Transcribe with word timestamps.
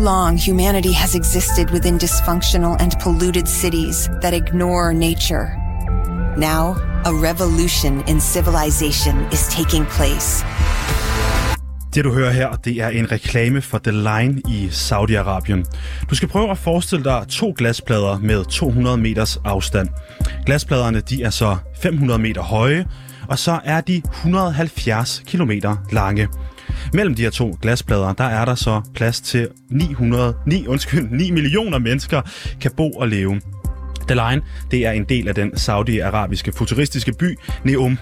Long, 0.00 0.38
humanity 0.38 0.92
has 0.92 1.14
existed 1.14 1.70
within 1.70 1.98
dysfunctional 1.98 2.80
and 2.80 2.92
polluted 3.02 3.46
cities 3.46 4.08
that 4.22 4.32
ignore 4.32 4.94
nature. 4.94 5.46
Now, 6.38 6.74
a 7.04 7.12
revolution 7.12 8.02
in 8.08 8.20
civilization 8.20 9.26
is 9.32 9.48
taking 9.48 9.84
place. 9.86 10.44
Det 11.94 12.04
du 12.04 12.12
hører 12.12 12.30
her, 12.30 12.52
det 12.64 12.80
er 12.82 12.88
en 12.88 13.12
reklame 13.12 13.62
for 13.62 13.78
The 13.78 13.92
Line 13.92 14.42
i 14.48 14.68
Saudi-Arabien. 14.70 15.64
Du 16.10 16.14
skal 16.14 16.28
prøve 16.28 16.50
at 16.50 16.58
forestille 16.58 17.04
dig 17.04 17.24
to 17.28 17.54
glasplader 17.56 18.18
med 18.18 18.44
200 18.44 18.96
meters 18.96 19.40
afstand. 19.44 19.88
Glaspladerne 20.46 21.00
de 21.00 21.22
er 21.22 21.30
så 21.30 21.56
500 21.82 22.18
meter 22.18 22.42
høje, 22.42 22.86
og 23.28 23.38
så 23.38 23.60
er 23.64 23.80
de 23.80 24.02
170 24.24 25.22
km 25.26 25.50
lange. 25.92 26.28
Mellem 26.92 27.14
de 27.14 27.22
her 27.22 27.30
to 27.30 27.58
glasplader, 27.62 28.12
der 28.12 28.24
er 28.24 28.44
der 28.44 28.54
så 28.54 28.80
plads 28.94 29.20
til 29.20 29.48
900, 29.70 30.34
9, 30.46 30.66
undskyld, 30.66 31.08
9 31.10 31.30
millioner 31.30 31.78
mennesker 31.78 32.22
kan 32.60 32.70
bo 32.76 32.90
og 32.90 33.08
leve. 33.08 33.40
The 34.08 34.14
Line, 34.14 34.42
det 34.70 34.86
er 34.86 34.90
en 34.90 35.04
del 35.04 35.28
af 35.28 35.34
den 35.34 35.56
saudi-arabiske 35.56 36.52
futuristiske 36.52 37.12
by 37.12 37.38
Neom. 37.64 37.98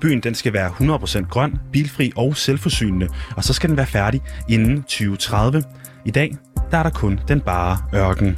Byen 0.00 0.20
den 0.20 0.34
skal 0.34 0.52
være 0.52 0.68
100% 0.68 1.28
grøn, 1.28 1.58
bilfri 1.72 2.12
og 2.16 2.36
selvforsynende, 2.36 3.08
og 3.36 3.44
så 3.44 3.52
skal 3.52 3.68
den 3.68 3.76
være 3.76 3.86
færdig 3.86 4.20
inden 4.48 4.82
2030. 4.82 5.62
I 6.04 6.10
dag 6.10 6.36
der 6.70 6.78
er 6.78 6.82
der 6.82 6.90
kun 6.90 7.20
den 7.28 7.40
bare 7.40 7.78
ørken. 7.94 8.36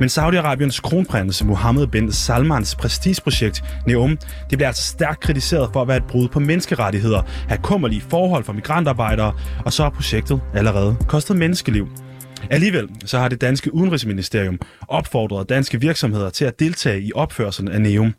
Men 0.00 0.08
Saudi-Arabiens 0.08 0.80
kronprins 0.80 1.44
Mohammed 1.44 1.86
bin 1.86 2.12
Salmans 2.12 2.74
prestigeprojekt 2.74 3.64
Neom, 3.86 4.16
det 4.50 4.58
bliver 4.58 4.66
altså 4.66 4.82
stærkt 4.82 5.20
kritiseret 5.20 5.70
for 5.72 5.82
at 5.82 5.88
være 5.88 5.96
et 5.96 6.04
brud 6.04 6.28
på 6.28 6.40
menneskerettigheder, 6.40 7.22
have 7.48 7.58
kummerlige 7.62 8.00
forhold 8.00 8.44
for 8.44 8.52
migrantarbejdere, 8.52 9.34
og 9.64 9.72
så 9.72 9.82
har 9.82 9.90
projektet 9.90 10.40
allerede 10.54 10.96
kostet 11.08 11.36
menneskeliv. 11.36 11.88
Alligevel 12.50 12.88
så 13.04 13.18
har 13.18 13.28
det 13.28 13.40
danske 13.40 13.74
udenrigsministerium 13.74 14.58
opfordret 14.88 15.48
danske 15.48 15.80
virksomheder 15.80 16.30
til 16.30 16.44
at 16.44 16.60
deltage 16.60 17.02
i 17.02 17.12
opførelsen 17.14 17.68
af 17.68 17.80
Neom. 17.80 18.14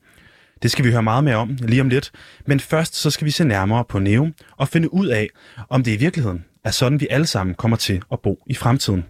Det 0.64 0.72
skal 0.72 0.86
vi 0.86 0.92
høre 0.92 1.04
meget 1.04 1.24
mere 1.24 1.36
om 1.36 1.58
lige 1.62 1.82
om 1.82 1.90
lidt, 1.90 2.12
men 2.48 2.60
først 2.60 2.96
så 2.96 3.10
skal 3.10 3.26
vi 3.26 3.32
se 3.32 3.44
nærmere 3.44 3.86
på 3.90 4.00
Neom 4.00 4.34
og 4.58 4.68
finde 4.68 4.94
ud 4.94 5.08
af, 5.08 5.30
om 5.70 5.84
det 5.84 5.92
i 5.92 5.98
virkeligheden 5.98 6.46
er 6.66 6.72
sådan, 6.72 7.00
vi 7.00 7.08
alle 7.10 7.28
sammen 7.28 7.56
kommer 7.56 7.78
til 7.78 8.02
at 8.12 8.20
bo 8.20 8.44
i 8.48 8.56
fremtiden. 8.56 9.06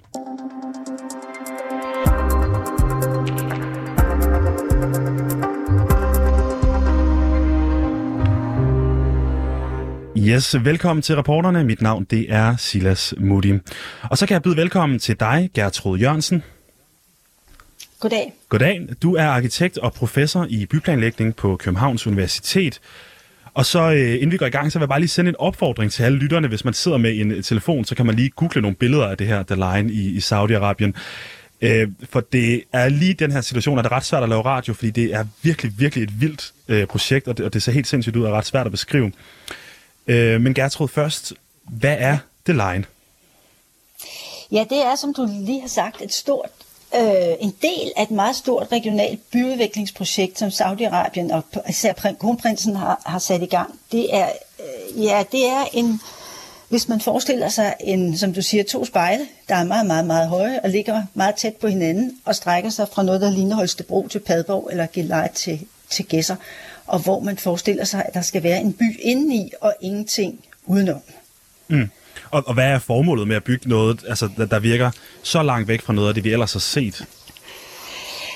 Yes, 10.28 10.56
velkommen 10.66 11.02
til 11.02 11.16
reporterne. 11.16 11.64
Mit 11.64 11.82
navn 11.82 12.04
det 12.04 12.26
er 12.30 12.56
Silas 12.58 13.14
Mudi. 13.18 13.54
Og 14.04 14.18
så 14.18 14.26
kan 14.26 14.34
jeg 14.34 14.42
byde 14.42 14.58
velkommen 14.58 15.00
til 15.00 15.20
dig, 15.20 15.50
Gertrud 15.54 16.00
Jørgensen. 16.00 16.44
Goddag. 18.00 18.34
Goddag. 18.50 18.88
Du 19.02 19.16
er 19.16 19.26
arkitekt 19.26 19.78
og 19.78 19.94
professor 19.94 20.48
i 20.50 20.66
byplanlægning 20.66 21.36
på 21.36 21.56
Københavns 21.56 22.08
Universitet. 22.08 22.80
Og 23.54 23.66
så 23.66 23.92
øh, 23.92 24.14
inden 24.14 24.32
vi 24.32 24.38
går 24.38 24.46
i 24.46 24.50
gang, 24.50 24.72
så 24.72 24.80
vil 24.80 24.84
jeg 24.84 24.90
bare 24.90 25.00
lige 25.00 25.10
sende 25.10 25.30
en 25.30 25.36
opfordring 25.40 25.92
til 25.92 26.04
alle 26.04 26.18
lytterne. 26.18 26.48
Hvis 26.48 26.66
man 26.66 26.74
sidder 26.74 26.98
med 26.98 27.20
en 27.20 27.44
telefon, 27.44 27.86
så 27.86 27.96
kan 27.96 28.06
man 28.06 28.16
lige 28.16 28.30
google 28.30 28.62
nogle 28.62 28.76
billeder 28.76 29.08
af 29.08 29.18
det 29.18 29.28
her 29.28 29.44
The 29.44 29.56
Line 29.56 29.94
i, 29.94 30.10
i 30.10 30.18
Saudi-Arabien. 30.18 30.92
Øh, 31.62 31.88
for 32.10 32.20
det 32.20 32.64
er 32.74 32.90
lige 32.90 33.14
den 33.14 33.32
her 33.32 33.42
situation, 33.42 33.80
at 33.80 33.86
det 33.86 33.92
er 33.92 33.96
ret 33.96 34.06
svært 34.06 34.24
at 34.24 34.30
lave 34.30 34.42
radio, 34.42 34.74
fordi 34.74 34.90
det 34.90 35.14
er 35.14 35.26
virkelig, 35.42 35.74
virkelig 35.78 36.04
et 36.04 36.22
vildt 36.22 36.54
øh, 36.68 36.88
projekt, 36.88 37.28
og 37.28 37.38
det, 37.38 37.46
og 37.46 37.54
det 37.54 37.64
ser 37.64 37.72
helt 37.72 37.88
sindssygt 37.88 38.16
ud 38.16 38.24
og 38.24 38.34
ret 38.34 38.46
svært 38.46 38.66
at 38.66 38.72
beskrive. 38.72 39.12
Øh, 40.12 40.42
men 40.42 40.54
Gertrud 40.54 40.88
først, 40.88 41.34
hvad 41.64 41.96
er 42.00 42.18
The 42.46 42.54
Line? 42.54 42.84
Ja, 44.52 44.66
det 44.70 44.86
er, 44.86 44.96
som 44.96 45.14
du 45.14 45.28
lige 45.32 45.62
har 45.62 45.68
sagt, 45.68 46.02
et 46.02 46.14
stort 46.14 46.50
øh, 46.96 47.34
en 47.40 47.56
del 47.62 47.92
af 47.98 48.04
et 48.04 48.12
meget 48.12 48.36
stort 48.36 48.68
regionalt 48.72 49.32
byudviklingsprojekt, 49.32 50.40
som 50.40 50.50
Saudi-Arabien 50.50 51.34
og 51.34 51.44
især 51.70 51.94
kronprinsen 52.20 52.76
har, 52.76 53.02
har 53.06 53.20
sat 53.20 53.42
i 53.42 53.46
gang. 53.46 53.80
Det 53.92 54.16
er, 54.16 54.30
øh, 54.60 55.04
ja, 55.04 55.24
det 55.32 55.46
er 55.46 55.64
en, 55.74 56.00
hvis 56.70 56.90
man 56.90 57.02
forestiller 57.02 57.50
sig 57.50 57.74
en, 57.80 58.18
som 58.18 58.34
du 58.34 58.42
siger, 58.42 58.64
to 58.64 58.86
spejle, 58.86 59.28
der 59.50 59.56
er 59.56 59.64
meget, 59.64 59.86
meget, 59.86 60.06
meget 60.06 60.30
høje 60.30 60.60
og 60.64 60.70
ligger 60.70 61.04
meget 61.14 61.36
tæt 61.36 61.56
på 61.56 61.68
hinanden 61.68 62.18
og 62.26 62.36
strækker 62.36 62.70
sig 62.70 62.88
fra 62.94 63.04
noget, 63.04 63.22
der 63.22 63.32
ligner 63.32 63.56
Holstebro 63.56 64.08
til 64.08 64.20
Padborg 64.20 64.70
eller 64.72 64.88
Gelej 64.94 65.32
til, 65.34 65.68
til 65.90 66.06
Gæsser 66.06 66.36
og 66.92 67.00
hvor 67.00 67.20
man 67.20 67.38
forestiller 67.38 67.84
sig, 67.84 68.06
at 68.06 68.14
der 68.14 68.22
skal 68.22 68.44
være 68.44 68.62
en 68.62 68.74
by 68.74 69.00
indeni 69.00 69.52
og 69.62 69.74
ingenting 69.82 70.46
udenom. 70.66 71.02
Mm. 71.68 71.90
Og, 72.32 72.44
og 72.48 72.54
hvad 72.54 72.66
er 72.66 72.80
formålet 72.80 73.28
med 73.28 73.36
at 73.36 73.44
bygge 73.44 73.70
noget, 73.70 74.04
altså, 74.08 74.30
der, 74.38 74.46
der 74.46 74.60
virker 74.60 74.92
så 75.24 75.44
langt 75.44 75.68
væk 75.68 75.82
fra 75.82 75.94
noget 75.94 76.08
af 76.08 76.14
det, 76.14 76.24
vi 76.24 76.32
ellers 76.32 76.54
har 76.54 76.60
set? 76.60 77.06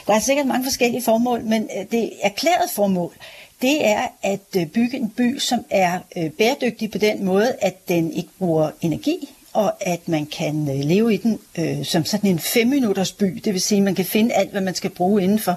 Der 0.08 0.14
er 0.14 0.20
sikkert 0.20 0.48
mange 0.48 0.66
forskellige 0.66 1.04
formål, 1.04 1.44
men 1.44 1.70
øh, 1.80 1.86
det 1.92 2.12
erklærede 2.24 2.70
formål, 2.76 3.14
det 3.62 3.88
er 3.88 4.08
at 4.24 4.58
øh, 4.58 4.66
bygge 4.66 4.98
en 4.98 5.10
by, 5.10 5.40
som 5.40 5.66
er 5.70 6.00
øh, 6.18 6.30
bæredygtig 6.30 6.92
på 6.92 6.98
den 6.98 7.26
måde, 7.26 7.56
at 7.62 7.88
den 7.88 8.14
ikke 8.14 8.30
bruger 8.40 8.72
energi, 8.82 9.30
og 9.54 9.74
at 9.82 10.08
man 10.08 10.26
kan 10.26 10.66
leve 10.66 11.14
i 11.14 11.18
den 11.18 11.40
øh, 11.60 11.86
som 11.86 12.06
sådan 12.06 12.30
en 12.30 12.40
fem 12.40 12.68
minutters 12.68 13.12
by. 13.12 13.26
Det 13.26 13.54
vil 13.54 13.62
sige, 13.62 13.78
at 13.78 13.84
man 13.84 13.96
kan 13.96 14.06
finde 14.06 14.34
alt, 14.34 14.52
hvad 14.52 14.62
man 14.62 14.76
skal 14.76 14.90
bruge 14.90 15.24
inden 15.24 15.40
for 15.40 15.56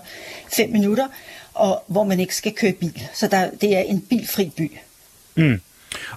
fem 0.56 0.70
minutter, 0.70 1.06
og 1.58 1.84
hvor 1.86 2.04
man 2.04 2.20
ikke 2.20 2.36
skal 2.36 2.52
køre 2.52 2.72
bil. 2.72 3.02
Så 3.14 3.26
der, 3.26 3.50
det 3.60 3.76
er 3.76 3.80
en 3.80 4.00
bilfri 4.00 4.52
by. 4.56 4.72
Mm. 5.36 5.60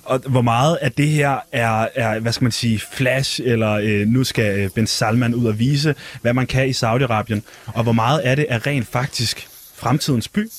Og 0.04 0.20
hvor 0.20 0.42
meget 0.42 0.76
af 0.82 0.92
det 0.92 1.08
her 1.08 1.40
er, 1.52 1.88
er 1.96 2.20
hvad 2.20 2.32
skal 2.32 2.46
man 2.46 2.52
sige, 2.52 2.80
flash, 2.92 3.42
eller 3.44 3.72
øh, 3.72 4.08
nu 4.08 4.24
skal 4.24 4.60
øh, 4.60 4.70
Ben 4.70 4.88
Salman 4.88 5.34
ud 5.34 5.46
og 5.46 5.60
vise, 5.60 5.96
hvad 6.22 6.34
man 6.34 6.48
kan 6.48 6.68
i 6.68 6.72
Saudi-Arabien, 6.72 7.40
og 7.66 7.84
hvor 7.84 7.92
meget 7.92 8.20
af 8.20 8.36
det 8.36 8.46
er 8.50 8.68
rent 8.68 8.88
faktisk 8.88 9.48
fremtidens 9.76 10.28
by? 10.28 10.50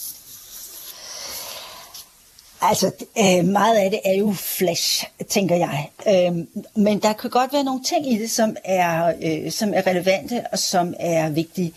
Altså, 2.65 2.91
øh, 3.19 3.45
meget 3.45 3.77
af 3.77 3.91
det 3.91 4.01
er 4.05 4.15
jo 4.15 4.33
flash, 4.33 5.05
tænker 5.29 5.57
jeg. 5.57 5.89
Øh, 6.09 6.47
men 6.75 6.99
der 6.99 7.13
kan 7.13 7.31
godt 7.31 7.53
være 7.53 7.65
nogle 7.65 7.85
ting 7.85 8.13
i 8.13 8.19
det, 8.19 8.31
som 8.31 8.57
er, 8.65 9.13
øh, 9.23 9.51
som 9.53 9.75
er 9.75 9.87
relevante 9.87 10.45
og 10.53 10.59
som 10.59 10.95
er 11.01 11.29
vigtige. 11.31 11.73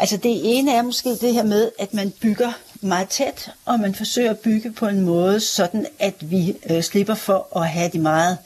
Altså, 0.00 0.16
det 0.16 0.40
ene 0.58 0.72
er 0.72 0.82
måske 0.82 1.08
det 1.08 1.34
her 1.34 1.42
med, 1.42 1.70
at 1.78 1.94
man 1.94 2.12
bygger 2.20 2.52
meget 2.80 3.08
tæt, 3.08 3.50
og 3.64 3.80
man 3.80 3.94
forsøger 3.94 4.30
at 4.30 4.38
bygge 4.38 4.72
på 4.72 4.86
en 4.86 5.00
måde, 5.00 5.40
sådan 5.40 5.86
at 5.98 6.14
vi 6.20 6.56
øh, 6.70 6.82
slipper 6.82 7.14
for 7.14 7.58
at 7.58 7.68
have 7.68 7.90
de 7.90 7.98
meget 7.98 8.38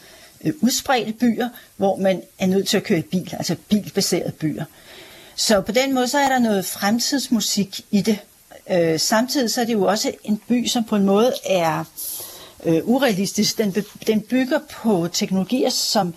øh, 0.44 0.52
udspredte 0.60 1.12
byer, 1.12 1.48
hvor 1.76 1.96
man 1.96 2.22
er 2.38 2.46
nødt 2.46 2.68
til 2.68 2.76
at 2.76 2.82
køre 2.82 3.02
bil, 3.02 3.34
altså 3.38 3.56
bilbaserede 3.68 4.32
byer. 4.32 4.64
Så 5.36 5.60
på 5.60 5.72
den 5.72 5.94
måde, 5.94 6.08
så 6.08 6.18
er 6.18 6.28
der 6.28 6.38
noget 6.38 6.64
fremtidsmusik 6.64 7.80
i 7.90 8.00
det, 8.00 8.18
Øh, 8.70 9.00
samtidig 9.00 9.50
så 9.50 9.60
er 9.60 9.64
det 9.64 9.72
jo 9.72 9.84
også 9.84 10.12
en 10.24 10.40
by, 10.48 10.66
som 10.66 10.84
på 10.84 10.96
en 10.96 11.04
måde 11.04 11.32
er 11.46 11.84
øh, 12.66 12.80
urealistisk. 12.84 13.58
Den, 13.58 13.74
den 14.06 14.20
bygger 14.20 14.58
på 14.82 15.08
teknologier, 15.12 15.70
som 15.70 16.14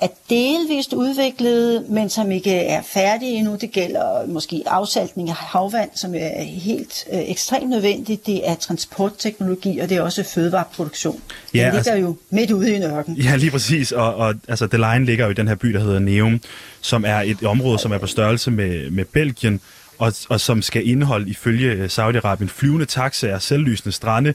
er 0.00 0.08
delvist 0.30 0.92
udviklet, 0.92 1.84
men 1.88 2.10
som 2.10 2.30
ikke 2.30 2.54
er 2.54 2.82
færdige 2.82 3.32
endnu. 3.32 3.56
Det 3.60 3.70
gælder 3.70 4.26
måske 4.26 4.62
afsaltning 4.66 5.28
af 5.28 5.34
havvand, 5.34 5.90
som 5.94 6.14
er 6.14 6.42
helt 6.42 7.04
øh, 7.12 7.18
ekstremt 7.30 7.70
nødvendigt. 7.70 8.26
Det 8.26 8.48
er 8.48 8.54
transportteknologi, 8.54 9.78
og 9.78 9.88
det 9.88 9.96
er 9.96 10.02
også 10.02 10.22
fødevareproduktion. 10.22 11.20
Ja, 11.54 11.58
det 11.58 11.64
ligger 11.64 11.76
altså, 11.76 11.94
jo 11.94 12.16
midt 12.30 12.50
ude 12.50 12.72
i 12.72 12.76
en 12.76 12.82
ørken. 12.82 13.14
Ja, 13.16 13.36
lige 13.36 13.50
præcis. 13.50 13.92
Og, 13.92 14.14
og 14.14 14.34
altså, 14.48 14.66
The 14.66 14.78
Line 14.78 15.04
ligger 15.04 15.24
jo 15.24 15.30
i 15.30 15.34
den 15.34 15.48
her 15.48 15.54
by, 15.54 15.68
der 15.68 15.80
hedder 15.80 15.98
Neum, 15.98 16.40
som 16.80 17.04
er 17.04 17.20
et 17.20 17.42
område, 17.42 17.78
som 17.78 17.92
er 17.92 17.98
på 17.98 18.06
størrelse 18.06 18.50
med, 18.50 18.90
med 18.90 19.04
Belgien, 19.04 19.60
og, 20.00 20.12
og 20.28 20.40
som 20.40 20.62
skal 20.62 20.88
indeholde 20.88 21.30
ifølge 21.30 21.72
øh, 21.72 21.84
Saudi-Arabien 21.84 22.48
flyvende 22.48 22.86
taxaer, 22.86 23.38
selvlysende 23.38 23.92
strande, 23.92 24.34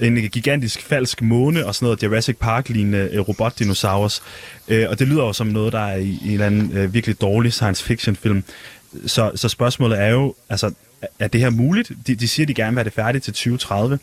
en 0.00 0.14
gigantisk 0.14 0.82
falsk 0.82 1.22
måne 1.22 1.66
og 1.66 1.74
sådan 1.74 1.86
noget 1.86 2.02
Jurassic 2.02 2.36
Park-lignende 2.36 3.08
øh, 3.12 3.20
robotdinosaurus. 3.20 4.22
Øh, 4.68 4.86
og 4.90 4.98
det 4.98 5.08
lyder 5.08 5.24
jo 5.24 5.32
som 5.32 5.46
noget, 5.46 5.72
der 5.72 5.80
er 5.80 5.96
i 5.96 6.20
en 6.24 6.32
eller 6.32 6.46
anden 6.46 6.72
øh, 6.72 6.94
virkelig 6.94 7.20
dårlig 7.20 7.52
science 7.52 7.84
fiction 7.84 8.16
film. 8.16 8.44
Så, 9.06 9.30
så 9.34 9.48
spørgsmålet 9.48 10.00
er 10.00 10.08
jo, 10.08 10.34
altså, 10.48 10.70
er 11.18 11.28
det 11.28 11.40
her 11.40 11.50
muligt? 11.50 11.92
De, 12.06 12.14
de 12.14 12.28
siger, 12.28 12.46
de 12.46 12.54
gerne 12.54 12.70
vil 12.70 12.78
have 12.78 12.84
det 12.84 12.92
færdigt 12.92 13.24
til 13.24 13.32
2030. 13.32 13.98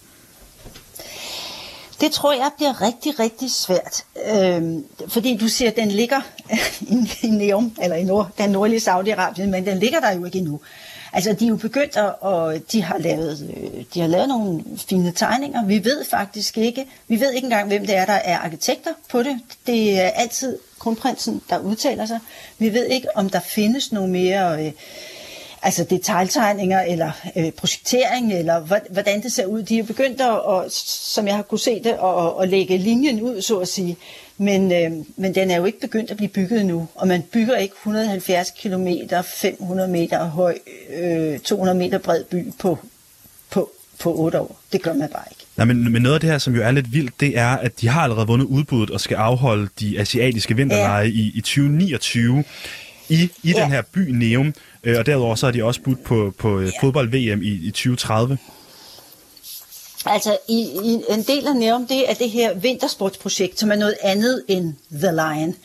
Det 2.02 2.12
tror 2.12 2.34
jeg 2.34 2.52
bliver 2.58 2.82
rigtig, 2.82 3.20
rigtig 3.20 3.52
svært. 3.52 4.04
Øhm, 4.32 4.86
fordi 5.08 5.38
du 5.38 5.48
siger, 5.48 5.70
at 5.70 5.76
den 5.76 5.92
ligger 5.92 6.22
i, 6.96 7.12
i 7.24 7.28
Neum, 7.28 7.76
eller 7.82 7.96
i 7.96 8.04
nord, 8.04 8.32
den 8.38 8.50
nordlige 8.50 8.80
Saudi-Arabien, 8.80 9.46
men 9.46 9.66
den 9.66 9.80
ligger 9.80 10.00
der 10.00 10.12
jo 10.12 10.26
ikke 10.26 10.38
endnu. 10.38 10.60
Altså, 11.14 11.34
de 11.34 11.46
er 11.46 11.50
jo 11.50 11.56
begyndt 11.56 11.98
at, 11.98 12.14
og 12.22 12.72
de 12.72 12.84
har 12.84 12.98
lavet, 12.98 13.54
øh, 13.58 13.84
de 13.94 14.00
har 14.00 14.08
lavet 14.08 14.28
nogle 14.28 14.64
fine 14.90 15.12
tegninger. 15.12 15.66
Vi 15.66 15.86
ved 15.86 16.06
faktisk 16.10 16.58
ikke, 16.58 16.86
vi 17.08 17.20
ved 17.20 17.32
ikke 17.32 17.46
engang, 17.46 17.68
hvem 17.68 17.86
det 17.86 17.96
er, 17.98 18.06
der 18.06 18.14
er 18.14 18.38
arkitekter 18.38 18.92
på 19.10 19.24
det. 19.24 19.40
Det 19.68 20.00
er 20.00 20.10
altid 20.10 20.58
kronprinsen, 20.80 21.42
der 21.50 21.58
udtaler 21.60 22.06
sig. 22.06 22.20
Vi 22.58 22.74
ved 22.74 22.86
ikke, 22.86 23.08
om 23.16 23.30
der 23.30 23.40
findes 23.40 23.92
nogle 23.92 24.12
mere 24.12 24.66
øh, 24.66 24.72
altså 25.64 25.84
detaljtegninger 25.90 26.82
eller 26.82 27.12
øh, 27.36 27.52
projektering, 27.52 28.34
eller 28.34 28.84
hvordan 28.90 29.24
det 29.24 29.34
ser 29.34 29.46
ud. 29.46 29.64
De 29.64 29.80
er 29.80 29.84
begyndt 29.84 30.22
at, 30.22 30.42
og, 30.42 30.66
som 30.70 31.28
jeg 31.28 31.36
har 31.36 31.44
kunne 31.44 31.60
se 31.60 31.84
det, 31.84 31.96
at, 32.04 32.42
at 32.42 32.50
lægge 32.50 32.78
linjen 32.78 33.22
ud, 33.22 33.42
så 33.42 33.58
at 33.58 33.68
sige. 33.68 33.98
Men, 34.38 34.72
øh, 34.72 34.92
men 35.16 35.36
den 35.36 35.52
er 35.52 35.58
jo 35.58 35.66
ikke 35.66 35.80
begyndt 35.80 36.12
at 36.12 36.18
blive 36.18 36.30
bygget 36.30 36.66
nu, 36.66 36.88
og 36.96 37.08
man 37.08 37.22
bygger 37.34 37.56
ikke 37.56 37.76
170 37.82 38.50
km, 38.62 38.88
500 39.24 39.90
meter 39.90 40.26
høj, 40.26 40.58
øh, 41.00 41.40
200 41.40 41.78
meter 41.78 41.98
bred 41.98 42.24
by 42.24 42.52
på, 42.60 42.78
på, 43.52 43.72
på 44.00 44.16
8 44.16 44.40
år. 44.40 44.60
Det 44.72 44.82
gør 44.82 44.94
man 44.94 45.10
bare 45.10 45.24
ikke. 45.32 45.44
Nej, 45.58 45.66
men, 45.66 45.92
men 45.92 46.02
noget 46.02 46.14
af 46.14 46.20
det 46.22 46.30
her, 46.30 46.38
som 46.38 46.56
jo 46.56 46.62
er 46.62 46.72
lidt 46.72 46.94
vildt, 46.94 47.20
det 47.20 47.38
er, 47.38 47.50
at 47.50 47.82
de 47.82 47.88
har 47.88 48.02
allerede 48.02 48.28
vundet 48.28 48.46
udbuddet 48.46 48.90
og 48.90 49.02
skal 49.02 49.16
afholde 49.16 49.70
de 49.80 50.00
asiatiske 50.00 50.56
vinterlege 50.56 51.06
ja. 51.06 51.12
i, 51.12 51.32
i 51.36 51.42
2029 51.42 52.44
i, 53.10 53.30
i 53.44 53.52
ja. 53.52 53.62
den 53.64 53.72
her 53.72 53.82
by 53.82 54.00
Neum. 54.00 54.54
Øh, 54.84 55.00
og 55.00 55.06
derudover 55.06 55.36
så 55.36 55.46
har 55.46 55.52
de 55.52 55.64
også 55.64 55.82
budt 55.82 56.04
på, 56.04 56.34
på 56.38 56.60
øh, 56.60 56.66
ja. 56.66 56.72
fodbold-VM 56.82 57.42
i, 57.42 57.48
i 57.48 57.72
2030. 57.72 58.38
Altså, 60.06 60.38
i, 60.48 60.60
i 60.84 61.04
en 61.10 61.24
del 61.24 61.48
af 61.48 61.56
Neum, 61.56 61.88
det 61.88 62.10
er 62.10 62.14
det 62.14 62.30
her 62.30 62.54
vintersportsprojekt, 62.54 63.60
som 63.60 63.72
er 63.72 63.76
noget 63.76 63.96
andet 64.02 64.44
end 64.48 64.74
The 64.92 65.12
Lion. 65.12 65.56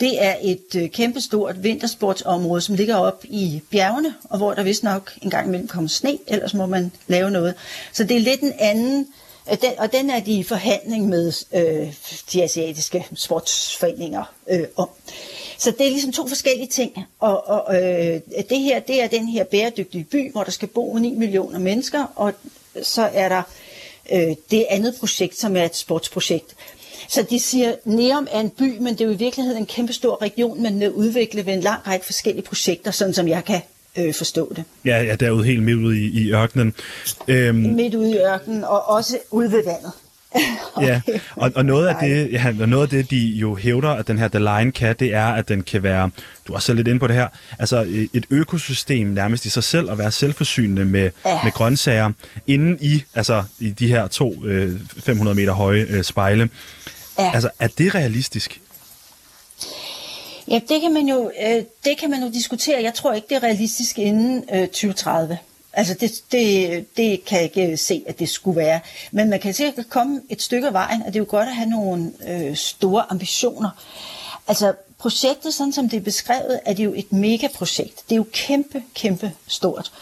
Det 0.00 0.24
er 0.24 0.36
et 0.42 0.74
øh, 0.76 0.90
kæmpestort 0.90 1.62
vintersportsområde, 1.62 2.60
som 2.60 2.74
ligger 2.74 2.96
op 2.96 3.24
i 3.24 3.62
bjergene, 3.70 4.14
og 4.24 4.38
hvor 4.38 4.54
der 4.54 4.62
vist 4.62 4.82
nok 4.82 5.12
en 5.22 5.30
gang 5.30 5.46
imellem 5.46 5.68
kommer 5.68 5.88
sne, 5.88 6.18
ellers 6.26 6.54
må 6.54 6.66
man 6.66 6.92
lave 7.06 7.30
noget. 7.30 7.54
Så 7.92 8.04
det 8.04 8.16
er 8.16 8.20
lidt 8.20 8.40
en 8.40 8.52
anden, 8.58 9.06
øh, 9.50 9.56
den, 9.60 9.72
og 9.78 9.92
den 9.92 10.10
er 10.10 10.20
de 10.20 10.32
i 10.32 10.42
forhandling 10.42 11.08
med 11.08 11.32
øh, 11.54 11.94
de 12.32 12.42
asiatiske 12.42 13.06
sportsforeninger 13.14 14.32
øh, 14.50 14.64
om. 14.76 14.88
Så 15.58 15.70
det 15.70 15.86
er 15.86 15.90
ligesom 15.90 16.12
to 16.12 16.28
forskellige 16.28 16.68
ting. 16.68 17.04
Og, 17.20 17.48
og 17.48 17.74
øh, 17.76 18.20
det 18.50 18.58
her, 18.58 18.80
det 18.80 19.02
er 19.02 19.06
den 19.06 19.28
her 19.28 19.44
bæredygtige 19.44 20.04
by, 20.04 20.32
hvor 20.32 20.44
der 20.44 20.50
skal 20.50 20.68
bo 20.68 20.98
9 20.98 21.14
millioner 21.14 21.58
mennesker, 21.58 22.04
og 22.16 22.32
så 22.82 23.02
er 23.02 23.28
der 23.28 23.42
øh, 24.12 24.36
det 24.50 24.66
andet 24.70 24.94
projekt, 25.00 25.38
som 25.38 25.56
er 25.56 25.64
et 25.64 25.76
sportsprojekt. 25.76 26.54
Så 27.08 27.22
de 27.30 27.40
siger, 27.40 27.74
Neum 27.84 28.26
er 28.30 28.40
en 28.40 28.50
by, 28.50 28.78
men 28.78 28.86
det 28.86 29.00
er 29.00 29.04
jo 29.04 29.10
i 29.12 29.16
virkeligheden 29.16 29.62
en 29.62 29.66
kæmpe 29.66 29.92
stor 29.92 30.22
region, 30.22 30.62
man 30.62 30.80
vil 30.80 30.90
udvikle 30.90 31.46
ved 31.46 31.52
en 31.52 31.60
lang 31.60 31.86
række 31.86 32.06
forskellige 32.06 32.44
projekter, 32.44 32.90
sådan 32.90 33.14
som 33.14 33.28
jeg 33.28 33.44
kan 33.44 33.60
øh, 33.98 34.14
forstå 34.14 34.52
det. 34.56 34.64
Ja, 34.84 35.02
ja, 35.02 35.14
derude 35.14 35.44
helt 35.44 35.62
midt 35.62 35.78
ude 35.78 36.00
i, 36.00 36.22
i 36.22 36.32
ørkenen. 36.32 36.74
Øhm... 37.28 37.56
Midt 37.56 37.94
ude 37.94 38.10
i 38.10 38.18
ørkenen, 38.18 38.64
og 38.64 38.88
også 38.88 39.18
ude 39.30 39.52
ved 39.52 39.64
vandet. 39.64 39.92
ja, 40.86 41.00
og, 41.36 41.52
og, 41.54 41.64
noget 41.64 41.88
af 41.88 41.96
det, 42.00 42.32
ja, 42.32 42.54
og 42.60 42.68
noget 42.68 42.82
af 42.82 42.88
det, 42.88 43.10
de 43.10 43.18
jo 43.18 43.54
hævder, 43.54 43.90
at 43.90 44.08
den 44.08 44.18
her 44.18 44.28
The 44.28 44.38
Line 44.38 44.72
kan, 44.72 44.96
det 44.98 45.14
er, 45.14 45.26
at 45.26 45.48
den 45.48 45.62
kan 45.62 45.82
være, 45.82 46.10
du 46.46 46.52
har 46.52 46.60
selv 46.60 46.76
lidt 46.76 46.88
inde 46.88 47.00
på 47.00 47.06
det 47.06 47.16
her, 47.16 47.28
altså 47.58 48.08
et 48.12 48.26
økosystem 48.30 49.06
nærmest 49.06 49.44
i 49.44 49.50
sig 49.50 49.64
selv, 49.64 49.90
at 49.90 49.98
være 49.98 50.10
selvforsynende 50.10 50.84
med, 50.84 51.10
ja. 51.26 51.38
med 51.44 51.52
grøntsager, 51.52 52.12
inden 52.46 52.78
i, 52.80 53.02
altså 53.14 53.44
i 53.58 53.70
de 53.70 53.88
her 53.88 54.06
to 54.06 54.44
øh, 54.44 54.80
500 55.04 55.34
meter 55.34 55.52
høje 55.52 55.86
øh, 55.88 56.04
spejle. 56.04 56.50
Ja. 57.18 57.30
Altså, 57.34 57.50
er 57.60 57.68
det 57.68 57.94
realistisk? 57.94 58.60
Ja, 60.50 60.60
det 60.68 60.80
kan 60.80 60.92
man 60.92 61.08
jo, 61.08 61.30
øh, 61.46 61.62
det 61.84 61.98
kan 62.00 62.10
man 62.10 62.22
jo 62.22 62.30
diskutere. 62.32 62.82
Jeg 62.82 62.94
tror 62.94 63.12
ikke, 63.12 63.26
det 63.28 63.36
er 63.36 63.42
realistisk 63.42 63.98
inden 63.98 64.44
øh, 64.54 64.66
2030. 64.66 65.38
Altså 65.76 65.94
det, 65.94 66.22
det, 66.32 66.96
det 66.96 67.24
kan 67.24 67.36
jeg 67.36 67.44
ikke 67.44 67.72
øh, 67.72 67.78
se, 67.78 68.04
at 68.06 68.18
det 68.18 68.28
skulle 68.28 68.60
være. 68.60 68.80
Men 69.12 69.30
man 69.30 69.40
kan 69.40 69.54
sikkert 69.54 69.88
komme 69.88 70.20
et 70.28 70.42
stykke 70.42 70.66
af 70.66 70.72
vejen, 70.72 71.02
og 71.02 71.06
det 71.06 71.16
er 71.16 71.20
jo 71.20 71.26
godt 71.28 71.48
at 71.48 71.54
have 71.54 71.70
nogle 71.70 72.12
øh, 72.28 72.56
store 72.56 73.04
ambitioner. 73.10 73.70
Altså 74.48 74.72
projektet, 74.98 75.54
sådan 75.54 75.72
som 75.72 75.88
det 75.88 75.96
er 75.96 76.00
beskrevet, 76.00 76.60
er 76.64 76.72
det 76.72 76.84
jo 76.84 76.92
et 76.96 77.12
megaprojekt. 77.12 78.08
Det 78.08 78.12
er 78.12 78.16
jo 78.16 78.26
kæmpe, 78.32 78.82
kæmpe 78.94 79.32
stort. 79.46 79.92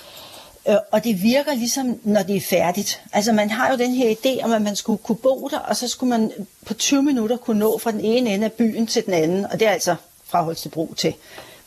Øh, 0.68 0.76
og 0.92 1.04
det 1.04 1.22
virker 1.22 1.54
ligesom, 1.54 2.00
når 2.02 2.22
det 2.22 2.36
er 2.36 2.40
færdigt. 2.40 3.02
Altså 3.12 3.32
man 3.32 3.50
har 3.50 3.70
jo 3.70 3.76
den 3.76 3.94
her 3.94 4.14
idé 4.14 4.44
om, 4.44 4.52
at 4.52 4.62
man 4.62 4.76
skulle 4.76 4.98
kunne 4.98 5.16
bo 5.16 5.48
der, 5.48 5.58
og 5.58 5.76
så 5.76 5.88
skulle 5.88 6.10
man 6.10 6.32
på 6.66 6.74
20 6.74 7.02
minutter 7.02 7.36
kunne 7.36 7.58
nå 7.58 7.78
fra 7.78 7.90
den 7.90 8.00
ene 8.00 8.34
ende 8.34 8.44
af 8.44 8.52
byen 8.52 8.86
til 8.86 9.06
den 9.06 9.14
anden. 9.14 9.44
Og 9.44 9.60
det 9.60 9.68
er 9.68 9.72
altså 9.72 9.96
fra 10.24 10.42
Holstebro 10.42 10.94
til 10.96 11.14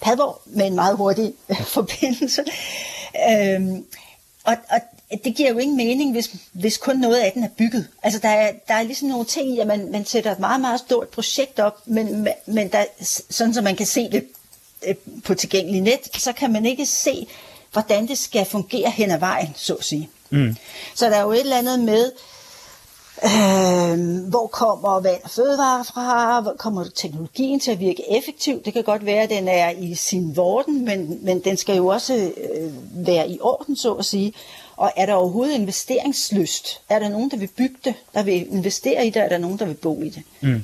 Padborg 0.01 0.41
med 0.45 0.67
en 0.67 0.75
meget 0.75 0.97
hurtig 0.97 1.33
øh, 1.49 1.65
forbindelse. 1.77 2.43
Øhm, 3.29 3.85
og, 4.43 4.55
og 4.69 4.79
det 5.23 5.35
giver 5.35 5.49
jo 5.49 5.57
ingen 5.57 5.77
mening, 5.77 6.11
hvis, 6.11 6.31
hvis 6.51 6.77
kun 6.77 6.97
noget 6.97 7.17
af 7.17 7.31
den 7.31 7.43
er 7.43 7.49
bygget. 7.57 7.87
Altså 8.03 8.19
der 8.19 8.29
er, 8.29 8.51
der 8.67 8.73
er 8.73 8.83
ligesom 8.83 9.09
nogle 9.09 9.25
ting 9.25 9.55
i, 9.55 9.59
at 9.59 9.67
man, 9.67 9.91
man 9.91 10.05
sætter 10.05 10.31
et 10.31 10.39
meget, 10.39 10.61
meget 10.61 10.79
stort 10.79 11.07
projekt 11.07 11.59
op, 11.59 11.81
men, 11.85 12.27
men 12.45 12.71
der, 12.71 12.83
sådan 13.29 13.53
som 13.53 13.63
man 13.63 13.75
kan 13.75 13.85
se 13.85 14.11
det 14.11 14.27
øh, 14.87 14.95
på 15.23 15.33
tilgængelig 15.33 15.81
net, 15.81 15.99
så 16.17 16.33
kan 16.33 16.53
man 16.53 16.65
ikke 16.65 16.85
se, 16.85 17.27
hvordan 17.71 18.07
det 18.07 18.17
skal 18.17 18.45
fungere 18.45 18.89
hen 18.89 19.11
ad 19.11 19.19
vejen, 19.19 19.53
så 19.55 19.73
at 19.73 19.85
sige. 19.85 20.09
Mm. 20.29 20.55
Så 20.95 21.05
der 21.05 21.15
er 21.15 21.21
jo 21.21 21.31
et 21.31 21.39
eller 21.39 21.57
andet 21.57 21.79
med, 21.79 22.11
Øh, 22.11 22.36
hvor 24.29 24.47
kommer 24.47 25.01
vand 25.01 25.23
og 25.23 25.29
fødevarer 25.29 25.83
fra? 25.83 26.41
Hvor 26.41 26.55
kommer 26.59 26.85
teknologien 26.95 27.59
til 27.59 27.71
at 27.71 27.79
virke 27.79 28.03
effektivt? 28.17 28.65
Det 28.65 28.73
kan 28.73 28.83
godt 28.83 29.05
være, 29.05 29.23
at 29.23 29.29
den 29.29 29.47
er 29.47 29.69
i 29.69 29.95
sin 29.95 30.35
vorden, 30.35 30.85
men, 30.85 31.19
men 31.25 31.39
den 31.39 31.57
skal 31.57 31.75
jo 31.77 31.87
også 31.87 32.13
øh, 32.13 32.71
være 33.07 33.29
i 33.29 33.37
orden, 33.41 33.75
så 33.75 33.93
at 33.93 34.05
sige. 34.05 34.33
Og 34.77 34.91
er 34.97 35.05
der 35.05 35.13
overhovedet 35.13 35.55
investeringslyst? 35.55 36.81
Er 36.89 36.99
der 36.99 37.09
nogen, 37.09 37.31
der 37.31 37.37
vil 37.37 37.49
bygge 37.57 37.75
det, 37.85 37.93
der 38.13 38.23
vil 38.23 38.47
investere 38.51 39.07
i 39.07 39.09
det? 39.09 39.23
Er 39.23 39.29
der 39.29 39.37
nogen, 39.37 39.59
der 39.59 39.65
vil 39.65 39.73
bo 39.73 40.01
i 40.01 40.09
det? 40.09 40.23
Mm. 40.41 40.63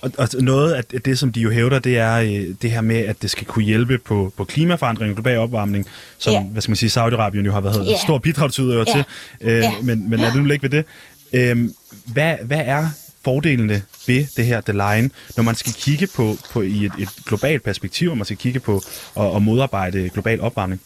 Og, 0.00 0.10
og 0.18 0.28
noget 0.40 0.72
af 0.72 0.84
det, 0.84 1.18
som 1.18 1.32
de 1.32 1.40
jo 1.40 1.50
hævder, 1.50 1.78
det 1.78 1.98
er 1.98 2.14
øh, 2.14 2.54
det 2.62 2.70
her 2.70 2.80
med, 2.80 2.96
at 2.96 3.22
det 3.22 3.30
skal 3.30 3.46
kunne 3.46 3.64
hjælpe 3.64 3.98
på, 3.98 4.32
på 4.36 4.44
klimaforandring, 4.44 5.14
global 5.14 5.38
opvarmning, 5.38 5.86
som, 6.18 6.32
ja. 6.32 6.42
hvad 6.42 6.62
skal 6.62 6.70
man 6.70 6.76
sige, 6.76 7.00
Saudi-Arabien 7.00 7.44
jo 7.44 7.52
har 7.52 7.60
været 7.60 7.86
ja. 7.86 7.98
stor 8.04 8.18
bidragsyder 8.18 8.78
ja. 8.78 8.84
til. 8.84 9.04
Øh, 9.40 9.58
ja. 9.58 9.72
Men, 9.82 10.10
men 10.10 10.20
lad 10.20 10.26
det 10.26 10.36
nu 10.36 10.44
ligge 10.44 10.62
ved 10.62 10.70
det. 10.70 10.84
Øhm, 11.32 11.74
hvad, 12.04 12.36
hvad 12.42 12.62
er 12.64 12.88
fordelene 13.24 13.82
ved 14.06 14.26
det 14.36 14.46
her 14.46 14.60
The 14.60 14.72
Line, 14.72 15.10
når 15.36 15.42
man 15.42 15.54
skal 15.54 15.72
kigge 15.72 16.06
på, 16.06 16.36
på 16.50 16.62
i 16.62 16.84
et, 16.84 16.92
et 16.98 17.08
globalt 17.26 17.62
perspektiv, 17.62 18.10
og 18.10 18.16
man 18.16 18.24
skal 18.24 18.36
kigge 18.36 18.60
på 18.60 18.82
og, 19.14 19.32
og 19.32 19.42
modarbejde 19.42 20.08
global 20.08 20.40
opvarmning? 20.40 20.80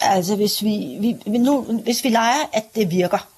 Altså, 0.00 0.36
hvis 0.36 0.62
vi, 0.62 0.96
vi, 1.26 1.38
nu, 1.38 1.62
hvis 1.84 2.04
vi 2.04 2.08
leger, 2.08 2.48
at 2.52 2.64
det 2.74 2.90
virker, 2.90 3.28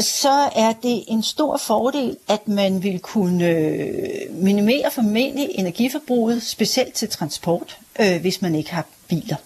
så 0.00 0.50
er 0.56 0.72
det 0.82 1.04
en 1.08 1.22
stor 1.22 1.56
fordel, 1.56 2.16
at 2.28 2.48
man 2.48 2.82
vil 2.82 2.98
kunne 2.98 3.48
øh, 3.48 3.88
minimere 4.30 4.90
formentlig 4.92 5.48
energiforbruget, 5.54 6.42
specielt 6.42 6.94
til 6.94 7.08
transport, 7.08 7.78
øh, 8.00 8.20
hvis 8.20 8.42
man 8.42 8.54
ikke 8.54 8.74
har 8.74 8.86
biler. 9.08 9.36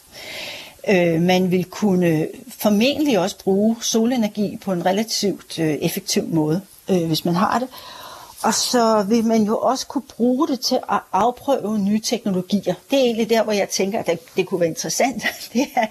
Øh, 0.88 1.22
man 1.22 1.50
vil 1.50 1.64
kunne 1.64 2.28
formentlig 2.48 3.18
også 3.18 3.38
bruge 3.38 3.76
solenergi 3.80 4.58
på 4.64 4.72
en 4.72 4.86
relativt 4.86 5.58
øh, 5.58 5.74
effektiv 5.74 6.24
måde, 6.26 6.60
øh, 6.88 7.06
hvis 7.06 7.24
man 7.24 7.34
har 7.34 7.58
det. 7.58 7.68
Og 8.42 8.54
så 8.54 9.04
vil 9.08 9.24
man 9.24 9.42
jo 9.42 9.58
også 9.58 9.86
kunne 9.86 10.02
bruge 10.16 10.48
det 10.48 10.60
til 10.60 10.78
at 10.92 11.00
afprøve 11.12 11.78
nye 11.78 12.00
teknologier. 12.00 12.74
Det 12.90 12.98
er 12.98 13.02
egentlig 13.02 13.30
der, 13.30 13.42
hvor 13.42 13.52
jeg 13.52 13.68
tænker, 13.68 13.98
at 13.98 14.06
det, 14.06 14.18
det 14.36 14.46
kunne 14.46 14.60
være 14.60 14.68
interessant. 14.68 15.22
Det 15.52 15.66
er, 15.74 15.86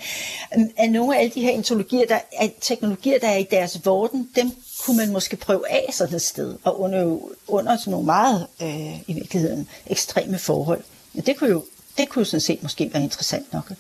at 0.77 0.91
nogle 0.91 1.15
af 1.15 1.19
alle 1.19 1.31
de 1.35 1.41
her 1.41 1.55
teknologier, 1.55 2.05
der 2.07 2.19
at 2.39 2.53
teknologier, 2.61 3.19
der 3.19 3.27
er 3.27 3.37
i 3.37 3.47
deres 3.51 3.85
vorden, 3.85 4.29
dem 4.35 4.51
kunne 4.85 4.97
man 4.97 5.11
måske 5.11 5.35
prøve 5.35 5.71
af 5.71 5.85
sådan 5.93 6.15
et 6.15 6.21
sted, 6.21 6.55
og 6.63 6.81
under, 6.81 7.17
under 7.47 7.77
sådan 7.77 7.91
nogle 7.91 8.05
meget, 8.05 8.47
øh, 8.61 9.09
i 9.09 9.13
virkeligheden, 9.13 9.67
ekstreme 9.87 10.37
forhold. 10.39 10.81
Men 11.13 11.25
det 11.25 11.37
kunne 11.37 11.49
jo 11.49 11.63
det 11.97 12.09
kunne 12.09 12.25
sådan 12.25 12.41
set 12.41 12.63
måske 12.63 12.89
være 12.93 13.03
interessant 13.03 13.53
nok. 13.53 13.71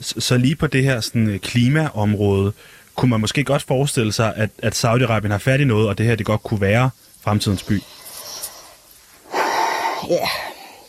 Så 0.00 0.36
lige 0.36 0.56
på 0.56 0.66
det 0.66 0.84
her 0.84 1.00
sådan, 1.00 1.28
øh, 1.28 1.38
klimaområde, 1.38 2.52
kunne 2.94 3.10
man 3.10 3.20
måske 3.20 3.44
godt 3.44 3.62
forestille 3.62 4.12
sig, 4.12 4.32
at, 4.36 4.50
at 4.58 4.84
Saudi-Arabien 4.84 5.30
har 5.30 5.38
færdig 5.38 5.66
noget, 5.66 5.88
og 5.88 5.98
det 5.98 6.06
her 6.06 6.14
det 6.14 6.26
godt 6.26 6.42
kunne 6.42 6.60
være 6.60 6.90
fremtidens 7.20 7.62
by? 7.62 7.82
Ja, 10.08 10.28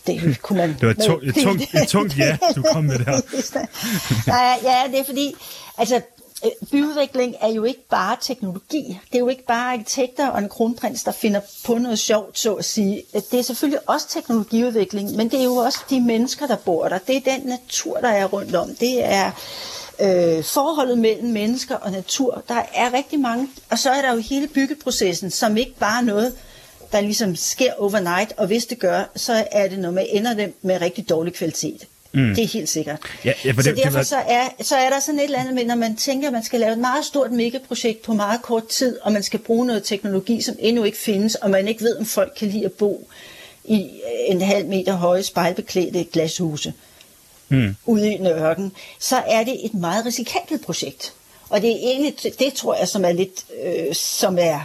det 0.08 0.42
kunne 0.42 0.58
man... 0.58 0.70
Det 0.70 0.82
var 0.82 0.90
et, 0.90 0.98
to, 0.98 1.20
et, 1.24 1.36
tungt, 1.44 1.62
et 1.62 1.88
tungt 1.88 2.18
ja, 2.18 2.38
du 2.56 2.64
kom 2.74 2.84
med 2.84 3.00
der. 3.00 3.22
Nej, 4.32 4.60
ja, 4.64 4.92
det 4.92 5.00
er 5.00 5.06
fordi, 5.06 5.34
altså, 5.78 6.02
Øh, 6.46 6.52
byudvikling 6.72 7.36
er 7.42 7.48
jo 7.48 7.64
ikke 7.64 7.88
bare 7.90 8.18
teknologi. 8.22 9.00
Det 9.12 9.16
er 9.16 9.20
jo 9.20 9.28
ikke 9.28 9.46
bare 9.46 9.74
arkitekter 9.74 10.28
og 10.28 10.40
en 10.40 10.50
kronprins, 10.50 11.04
der 11.04 11.12
finder 11.12 11.42
på 11.66 11.78
noget 11.78 12.00
sjovt, 12.00 12.40
så 12.40 12.54
at 12.54 12.66
sige. 12.66 13.04
Øh, 13.16 13.22
det 13.32 13.40
er 13.40 13.44
selvfølgelig 13.44 13.90
også 13.90 14.10
teknologiudvikling, 14.10 15.16
men 15.16 15.30
det 15.32 15.40
er 15.40 15.44
jo 15.44 15.56
også 15.56 15.80
de 15.90 16.02
mennesker, 16.02 16.48
der 16.48 16.56
bor 16.56 16.88
der. 16.88 16.98
Det 16.98 17.16
er 17.16 17.38
den 17.38 17.42
natur, 17.48 17.98
der 18.00 18.10
er 18.10 18.26
rundt 18.26 18.56
om. 18.56 18.76
Det 18.76 19.06
er 19.06 19.32
øh, 20.00 20.44
forholdet 20.44 20.98
mellem 20.98 21.30
mennesker 21.30 21.76
og 21.76 21.92
natur. 21.92 22.44
Der 22.48 22.62
er 22.74 22.94
rigtig 22.94 23.20
mange. 23.20 23.50
Og 23.70 23.80
så 23.80 23.90
er 23.90 24.02
der 24.02 24.14
jo 24.14 24.20
hele 24.20 24.48
byggeprocessen, 24.48 25.32
som 25.32 25.58
ikke 25.58 25.76
bare 25.80 26.02
er 26.02 26.06
noget, 26.06 26.34
der 26.92 27.02
ligesom 27.02 27.36
sker 27.36 27.74
overnight, 27.78 28.34
og 28.38 28.48
hvis 28.48 28.66
det 28.66 28.80
gør, 28.80 29.04
så 29.16 29.48
er 29.52 29.68
det 29.68 29.80
noget 29.80 29.94
med, 29.94 30.06
ender 30.10 30.34
det 30.34 30.54
med 30.62 30.82
rigtig 30.82 31.10
dårlig 31.10 31.34
kvalitet. 31.34 31.88
Mm. 32.12 32.36
Det 32.36 32.44
er 32.44 32.48
helt 32.48 32.70
sikkert. 32.70 33.00
Ja, 33.26 33.34
ja, 33.46 33.52
for 33.52 33.62
så 33.62 33.70
det, 33.70 33.78
derfor 33.78 33.90
det 33.90 33.98
var... 33.98 34.04
så, 34.04 34.16
er, 34.28 34.50
så 34.62 34.76
er 34.76 34.90
der 34.90 35.00
sådan 35.00 35.20
et 35.20 35.24
eller 35.24 35.40
andet 35.40 35.54
med, 35.54 35.66
når 35.66 35.76
man 35.76 35.96
tænker, 35.96 36.28
at 36.28 36.34
man 36.34 36.44
skal 36.44 36.60
lave 36.60 36.72
et 36.74 36.80
meget 36.80 37.06
stort 37.06 37.32
megaprojekt 37.32 38.02
på 38.02 38.14
meget 38.14 38.42
kort 38.42 38.68
tid, 38.68 39.00
og 39.02 39.12
man 39.12 39.24
skal 39.24 39.40
bruge 39.40 39.66
noget 39.66 39.84
teknologi, 39.84 40.42
som 40.42 40.56
endnu 40.60 40.84
ikke 40.84 40.98
findes, 40.98 41.36
og 41.36 41.50
man 41.50 41.68
ikke 41.68 41.84
ved, 41.84 41.98
om 41.98 42.06
folk 42.06 42.34
kan 42.38 42.48
lide 42.48 42.66
at 42.66 42.72
bo 42.72 43.08
i 43.66 43.90
en 44.28 44.42
halv 44.42 44.66
meter 44.68 44.94
høje 44.94 45.24
spejlbeklædte 45.24 46.04
glashuse. 46.04 46.74
mm. 47.50 47.76
ude 47.86 48.12
i 48.12 48.14
en 48.14 48.28
ørken, 48.28 48.72
så 49.00 49.16
er 49.28 49.44
det 49.44 49.66
et 49.66 49.74
meget 49.74 50.06
risikabelt 50.06 50.66
projekt. 50.66 51.14
Og 51.50 51.62
det 51.62 51.70
er 51.70 51.76
egentlig 51.76 52.16
det, 52.40 52.54
tror 52.54 52.76
jeg, 52.76 52.88
som 52.88 53.06
er 53.06 53.12
lidt, 53.12 53.46
øh, 53.64 53.96
som 53.96 54.38
er, 54.42 54.60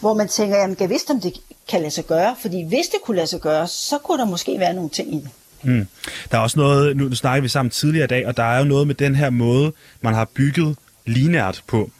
hvor 0.00 0.14
man 0.14 0.28
tænker, 0.28 0.56
jamen, 0.56 0.76
jeg 0.80 0.90
vidste, 0.90 1.10
om 1.10 1.20
det 1.20 1.40
kan 1.68 1.80
lade 1.80 1.90
sig 1.90 2.04
gøre, 2.06 2.36
fordi 2.40 2.62
hvis 2.62 2.86
det 2.86 3.00
kunne 3.04 3.16
lade 3.16 3.26
sig 3.26 3.40
gøre, 3.40 3.68
så 3.68 3.98
kunne 3.98 4.18
der 4.18 4.24
måske 4.24 4.58
være 4.58 4.74
nogle 4.74 4.90
ting 4.90 5.14
i 5.14 5.16
det. 5.16 5.28
Mm. 5.62 5.86
Der 6.30 6.38
er 6.38 6.42
også 6.42 6.58
noget, 6.58 6.96
nu 6.96 7.14
snakker 7.14 7.42
vi 7.42 7.48
sammen 7.48 7.70
tidligere 7.70 8.04
i 8.04 8.08
dag, 8.08 8.26
og 8.26 8.36
der 8.36 8.42
er 8.42 8.58
jo 8.58 8.64
noget 8.64 8.86
med 8.86 8.94
den 8.94 9.14
her 9.14 9.30
måde, 9.30 9.72
man 10.00 10.14
har 10.14 10.28
bygget 10.34 10.76
linært 11.06 11.62
på, 11.66 11.90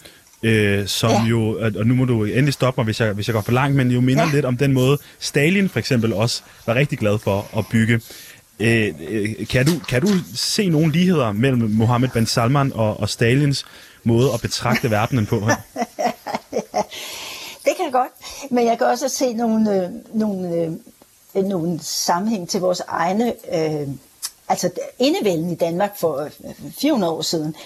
øh, 0.42 0.86
som 0.86 1.10
ja. 1.10 1.24
jo, 1.24 1.58
og 1.78 1.86
nu 1.86 1.94
må 1.94 2.04
du 2.04 2.24
endelig 2.24 2.54
stoppe 2.54 2.80
mig, 2.80 2.84
hvis 2.84 3.00
jeg, 3.00 3.12
hvis 3.12 3.28
jeg 3.28 3.34
går 3.34 3.40
for 3.40 3.52
langt, 3.52 3.76
men 3.76 3.90
jo 3.90 4.00
minder 4.00 4.26
ja. 4.26 4.32
lidt 4.32 4.44
om 4.44 4.56
den 4.56 4.72
måde, 4.72 4.98
Stalin 5.18 5.68
for 5.68 5.78
eksempel 5.78 6.12
også 6.12 6.42
var 6.66 6.74
rigtig 6.74 6.98
glad 6.98 7.18
for 7.18 7.58
at 7.58 7.64
bygge. 7.70 8.00
Øh, 8.60 8.94
øh, 9.08 9.46
kan, 9.46 9.66
du, 9.66 9.72
kan 9.88 10.02
du 10.02 10.08
se 10.34 10.68
nogle 10.68 10.92
ligheder 10.92 11.32
mellem 11.32 11.70
Mohammed 11.70 12.08
bin 12.08 12.26
Salman 12.26 12.72
og, 12.74 13.00
og 13.00 13.08
Stalins 13.08 13.64
måde 14.04 14.32
at 14.34 14.40
betragte 14.40 14.90
verdenen 14.96 15.26
på 15.26 15.40
her? 15.40 15.56
det 17.64 17.72
kan 17.76 17.84
jeg 17.84 17.92
godt, 17.92 18.12
men 18.50 18.66
jeg 18.66 18.78
kan 18.78 18.86
også 18.86 19.08
se 19.08 19.32
nogle, 19.32 19.82
øh, 19.82 19.90
nogle, 20.14 20.54
øh, 20.54 20.72
Øh, 21.34 21.44
nogle 21.44 21.78
sammenhæng 21.82 22.48
til 22.48 22.60
vores 22.60 22.82
egne, 22.88 23.34
øh, 23.54 23.88
altså 24.48 24.70
indevælden 24.98 25.50
i 25.50 25.54
Danmark 25.54 25.96
for 25.96 26.16
øh, 26.16 26.54
400 26.78 27.12
år 27.12 27.22
siden 27.22 27.56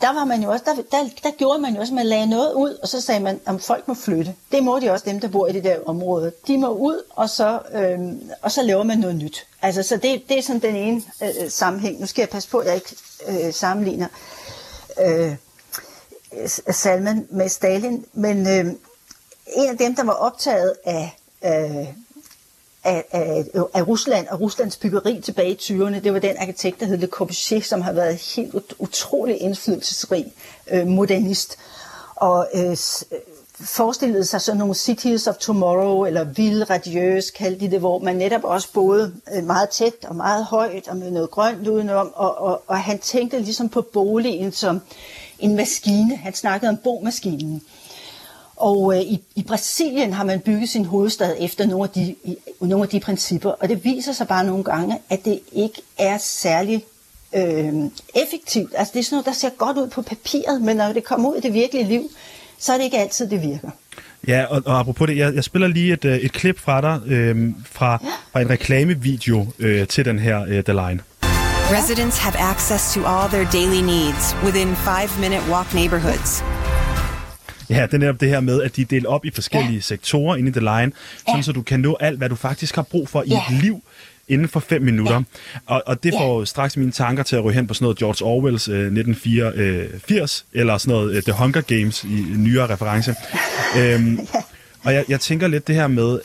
der 0.00 0.12
var 0.14 0.24
man 0.24 0.42
jo 0.42 0.50
også, 0.50 0.64
der, 0.64 0.74
der, 0.74 1.08
der 1.22 1.30
gjorde 1.30 1.58
man 1.58 1.74
jo 1.74 1.80
også, 1.80 1.94
man 1.94 2.06
lagde 2.06 2.26
noget 2.26 2.52
ud, 2.52 2.78
og 2.82 2.88
så 2.88 3.00
sagde 3.00 3.20
man, 3.20 3.40
at 3.46 3.60
folk 3.60 3.88
må 3.88 3.94
flytte. 3.94 4.34
Det 4.52 4.64
må 4.64 4.78
de 4.78 4.90
også, 4.90 5.04
dem 5.04 5.20
der 5.20 5.28
bor 5.28 5.46
i 5.46 5.52
det 5.52 5.64
der 5.64 5.78
område. 5.86 6.32
De 6.46 6.58
må 6.58 6.68
ud, 6.68 7.02
og 7.10 7.30
så, 7.30 7.60
øh, 7.72 7.98
og 8.42 8.52
så 8.52 8.62
laver 8.62 8.82
man 8.82 8.98
noget 8.98 9.16
nyt. 9.16 9.46
Altså, 9.62 9.82
så 9.82 9.96
det, 9.96 10.22
det 10.28 10.38
er 10.38 10.42
sådan 10.42 10.62
den 10.62 10.76
ene 10.76 11.02
øh, 11.22 11.50
sammenhæng. 11.50 12.00
Nu 12.00 12.06
skal 12.06 12.22
jeg 12.22 12.28
passe 12.28 12.48
på, 12.48 12.58
at 12.58 12.66
jeg 12.66 12.74
ikke 12.74 12.96
øh, 13.28 13.52
sammenligner 13.52 14.06
øh, 15.00 15.36
Salman 16.70 17.26
med 17.30 17.48
Stalin, 17.48 18.04
men 18.12 18.46
øh, 18.48 18.72
en 19.46 19.68
af 19.68 19.78
dem, 19.78 19.94
der 19.94 20.04
var 20.04 20.12
optaget 20.12 20.74
af 20.84 21.16
øh, 21.44 21.86
af, 22.86 23.04
af, 23.12 23.44
af 23.74 23.86
Rusland 23.88 24.28
og 24.28 24.40
Ruslands 24.40 24.76
byggeri 24.76 25.20
tilbage 25.20 25.50
i 25.50 25.58
20'erne. 25.60 26.00
Det 26.00 26.12
var 26.12 26.18
den 26.18 26.36
arkitekt, 26.38 26.80
der 26.80 26.86
hed 26.86 26.96
Le 26.96 27.06
Corbusier, 27.06 27.60
som 27.60 27.80
har 27.82 27.92
været 27.92 28.16
helt 28.16 28.54
ut- 28.54 28.74
utrolig 28.78 29.40
indflydelsesrig 29.40 30.32
øh, 30.70 30.86
modernist. 30.86 31.58
Og 32.16 32.48
øh, 32.54 32.70
øh 32.70 32.76
forestillede 33.60 34.24
sig 34.24 34.40
sådan 34.40 34.58
nogle 34.58 34.74
cities 34.74 35.26
of 35.26 35.36
tomorrow, 35.36 36.04
eller 36.04 36.24
ville 36.24 36.64
radiøs, 36.64 37.30
kaldte 37.30 37.60
de 37.60 37.70
det, 37.70 37.78
hvor 37.80 37.98
man 37.98 38.16
netop 38.16 38.44
også 38.44 38.72
boede 38.72 39.14
øh, 39.34 39.44
meget 39.44 39.68
tæt 39.68 40.04
og 40.04 40.16
meget 40.16 40.44
højt, 40.44 40.88
og 40.88 40.96
med 40.96 41.10
noget 41.10 41.30
grønt 41.30 41.68
udenom, 41.68 42.12
og, 42.14 42.38
og, 42.38 42.62
og 42.66 42.78
han 42.78 42.98
tænkte 42.98 43.38
ligesom 43.38 43.68
på 43.68 43.82
boligen 43.82 44.52
som 44.52 44.80
en 45.38 45.56
maskine. 45.56 46.16
Han 46.16 46.34
snakkede 46.34 46.68
om 46.68 46.76
bomaskinen. 46.76 47.62
Og 48.56 48.96
øh, 48.96 49.00
i, 49.00 49.22
i 49.34 49.42
Brasilien 49.42 50.12
har 50.12 50.24
man 50.24 50.40
bygget 50.40 50.68
sin 50.68 50.84
hovedstad 50.84 51.36
efter 51.40 51.66
nogle 51.66 51.84
af, 51.84 51.90
de, 51.90 52.14
i, 52.24 52.36
nogle 52.60 52.82
af 52.82 52.88
de 52.88 53.00
principper, 53.00 53.50
og 53.50 53.68
det 53.68 53.84
viser 53.84 54.12
sig 54.12 54.28
bare 54.28 54.44
nogle 54.44 54.64
gange, 54.64 54.98
at 55.10 55.24
det 55.24 55.40
ikke 55.52 55.82
er 55.98 56.18
særlig 56.18 56.84
øh, 57.36 57.74
effektivt. 58.14 58.72
Altså 58.76 58.92
det 58.94 59.00
er 59.00 59.04
sådan 59.04 59.14
noget, 59.14 59.26
der 59.26 59.32
ser 59.32 59.50
godt 59.58 59.76
ud 59.76 59.88
på 59.88 60.02
papiret, 60.02 60.62
men 60.62 60.76
når 60.76 60.92
det 60.92 61.04
kommer 61.04 61.30
ud 61.30 61.36
i 61.36 61.40
det 61.40 61.52
virkelige 61.52 61.88
liv, 61.88 62.10
så 62.58 62.72
er 62.72 62.76
det 62.76 62.84
ikke 62.84 62.98
altid, 62.98 63.30
det 63.30 63.42
virker. 63.42 63.70
Ja, 64.28 64.44
og, 64.44 64.62
og 64.66 64.78
apropos 64.80 65.08
det, 65.08 65.16
jeg, 65.16 65.34
jeg 65.34 65.44
spiller 65.44 65.68
lige 65.68 65.92
et, 65.92 66.04
øh, 66.04 66.16
et 66.16 66.32
klip 66.32 66.58
fra 66.58 66.80
dig 66.80 67.00
øh, 67.06 67.52
fra, 67.64 67.98
ja. 68.04 68.08
fra 68.32 68.40
en 68.40 68.50
reklamevideo 68.50 69.46
øh, 69.58 69.88
til 69.88 70.04
den 70.04 70.18
her 70.18 70.42
øh, 70.42 70.64
The 70.64 70.72
Line. 70.72 71.00
Residents 71.78 72.18
have 72.18 72.36
access 72.38 72.94
to 72.94 73.00
all 73.04 73.28
their 73.28 73.44
daily 73.50 73.82
needs 73.82 74.36
within 74.44 74.76
five-minute 74.76 75.42
walk 75.50 75.74
neighborhoods. 75.74 76.55
Ja, 77.70 77.82
det 77.82 77.94
er 77.94 77.98
netop 77.98 78.20
det 78.20 78.28
her 78.28 78.40
med, 78.40 78.62
at 78.62 78.76
de 78.76 78.82
er 78.82 78.86
delt 78.86 79.06
op 79.06 79.24
i 79.24 79.30
forskellige 79.30 79.74
ja. 79.74 79.80
sektorer 79.80 80.36
inde 80.36 80.48
i 80.48 80.52
The 80.52 80.60
Line, 80.60 80.70
ja. 80.72 80.90
sådan 81.26 81.42
så 81.42 81.52
du 81.52 81.62
kan 81.62 81.80
nå 81.80 81.96
alt, 82.00 82.18
hvad 82.18 82.28
du 82.28 82.34
faktisk 82.34 82.74
har 82.74 82.82
brug 82.82 83.08
for 83.08 83.24
ja. 83.26 83.32
i 83.50 83.54
et 83.54 83.62
liv 83.62 83.82
inden 84.28 84.48
for 84.48 84.60
fem 84.60 84.82
minutter. 84.82 85.14
Ja. 85.14 85.22
Og, 85.66 85.82
og 85.86 86.02
det 86.02 86.14
får 86.18 86.38
ja. 86.38 86.44
straks 86.44 86.76
mine 86.76 86.92
tanker 86.92 87.22
til 87.22 87.36
at 87.36 87.44
ryge 87.44 87.54
hen 87.54 87.66
på 87.66 87.74
sådan 87.74 87.84
noget 87.84 87.98
George 87.98 88.24
Orwells 88.24 88.68
øh, 88.68 88.80
1984, 88.80 90.44
eller 90.52 90.78
sådan 90.78 90.92
noget 90.92 91.16
øh, 91.16 91.22
The 91.22 91.32
Hunger 91.32 91.60
Games 91.60 92.04
i 92.04 92.24
nyere 92.36 92.72
reference. 92.72 93.14
øhm, 93.78 94.14
ja. 94.34 94.40
Og 94.84 94.94
jeg, 94.94 95.04
jeg 95.08 95.20
tænker 95.20 95.48
lidt 95.48 95.66
det 95.66 95.74
her 95.74 95.86
med, 95.86 96.18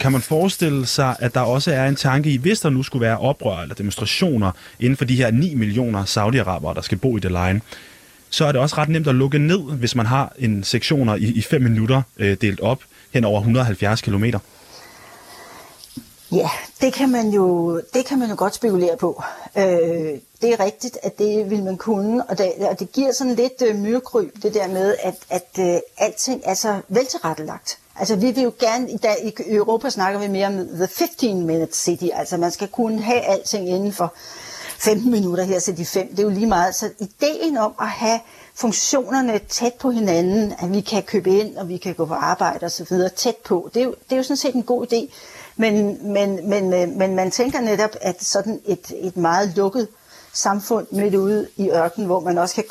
kan 0.00 0.12
man 0.12 0.20
forestille 0.20 0.86
sig, 0.86 1.16
at 1.18 1.34
der 1.34 1.40
også 1.40 1.72
er 1.72 1.88
en 1.88 1.96
tanke 1.96 2.30
i, 2.30 2.36
hvis 2.36 2.60
der 2.60 2.70
nu 2.70 2.82
skulle 2.82 3.00
være 3.00 3.18
oprør 3.18 3.62
eller 3.62 3.74
demonstrationer 3.74 4.50
inden 4.80 4.96
for 4.96 5.04
de 5.04 5.16
her 5.16 5.30
9 5.30 5.54
millioner 5.54 6.04
saudi-arabere, 6.04 6.74
der 6.74 6.80
skal 6.80 6.98
bo 6.98 7.16
i 7.16 7.20
The 7.20 7.28
Line, 7.28 7.60
så 8.30 8.44
er 8.44 8.52
det 8.52 8.60
også 8.60 8.76
ret 8.78 8.88
nemt 8.88 9.08
at 9.08 9.14
lukke 9.14 9.38
ned, 9.38 9.60
hvis 9.60 9.94
man 9.94 10.06
har 10.06 10.32
en 10.38 10.64
sektioner 10.64 11.14
i, 11.14 11.24
i 11.24 11.42
fem 11.42 11.62
minutter 11.62 12.02
øh, 12.16 12.36
delt 12.40 12.60
op 12.60 12.82
hen 13.10 13.24
over 13.24 13.40
170 13.40 14.02
km. 14.02 14.24
Ja, 16.32 16.50
det 16.80 16.92
kan 16.92 17.10
man 17.10 17.28
jo, 17.28 17.76
det 17.94 18.06
kan 18.06 18.18
man 18.18 18.28
jo 18.30 18.34
godt 18.38 18.54
spekulere 18.54 18.96
på. 18.96 19.22
Øh, 19.56 19.64
det 20.42 20.52
er 20.52 20.60
rigtigt, 20.60 20.98
at 21.02 21.18
det 21.18 21.50
vil 21.50 21.62
man 21.62 21.76
kunne, 21.76 22.24
og 22.24 22.38
det, 22.38 22.52
og 22.70 22.80
det 22.80 22.92
giver 22.92 23.12
sådan 23.12 23.34
lidt 23.34 23.62
øh, 23.66 23.76
myrekryb, 23.76 24.42
det 24.42 24.54
der 24.54 24.68
med, 24.68 24.94
at, 25.02 25.14
at 25.30 25.48
øh, 25.58 25.80
alting 25.98 26.42
er 26.44 26.54
så 26.54 26.80
veltilrettelagt. 26.88 27.78
Altså 27.96 28.16
vi 28.16 28.30
vil 28.30 28.42
jo 28.42 28.52
gerne, 28.60 28.90
i, 28.90 28.96
dag, 28.96 29.16
i 29.24 29.54
Europa 29.54 29.90
snakker 29.90 30.20
vi 30.20 30.28
mere 30.28 30.46
om 30.46 30.68
the 30.74 30.84
15-minute 30.84 31.72
city, 31.76 32.06
altså 32.14 32.36
man 32.36 32.50
skal 32.50 32.68
kunne 32.68 33.02
have 33.02 33.20
alting 33.20 33.68
inden 33.68 33.92
for 33.92 34.14
15 34.80 35.10
minutter 35.10 35.44
her 35.44 35.60
til 35.60 35.76
de 35.76 35.86
fem, 35.86 36.08
det 36.08 36.18
er 36.18 36.22
jo 36.22 36.28
lige 36.28 36.46
meget. 36.46 36.74
Så 36.74 36.90
ideen 37.00 37.56
om 37.56 37.74
at 37.80 37.88
have 37.88 38.20
funktionerne 38.54 39.40
tæt 39.48 39.72
på 39.80 39.90
hinanden, 39.90 40.52
at 40.58 40.72
vi 40.72 40.80
kan 40.80 41.02
købe 41.02 41.30
ind, 41.30 41.56
og 41.56 41.68
vi 41.68 41.76
kan 41.76 41.94
gå 41.94 42.06
på 42.06 42.14
arbejde 42.14 42.64
og 42.64 42.70
så 42.70 42.84
videre 42.90 43.08
tæt 43.08 43.36
på, 43.44 43.70
det 43.74 43.80
er 43.80 43.84
jo, 43.84 43.94
det 44.04 44.12
er 44.12 44.16
jo 44.16 44.22
sådan 44.22 44.36
set 44.36 44.54
en 44.54 44.62
god 44.62 44.86
idé. 44.92 45.14
Men, 45.56 45.98
men, 46.12 46.48
men, 46.48 46.74
øh, 46.74 46.88
men 46.88 47.16
man 47.16 47.30
tænker 47.30 47.60
netop, 47.60 47.90
at 48.00 48.24
sådan 48.24 48.60
et, 48.66 48.92
et 49.02 49.16
meget 49.16 49.52
lukket 49.56 49.88
samfund 50.32 50.86
midt 50.90 51.14
ude 51.14 51.48
i 51.56 51.70
ørkenen, 51.70 52.06
hvor 52.06 52.20
man 52.20 52.38
også 52.38 52.54
kan 52.54 52.64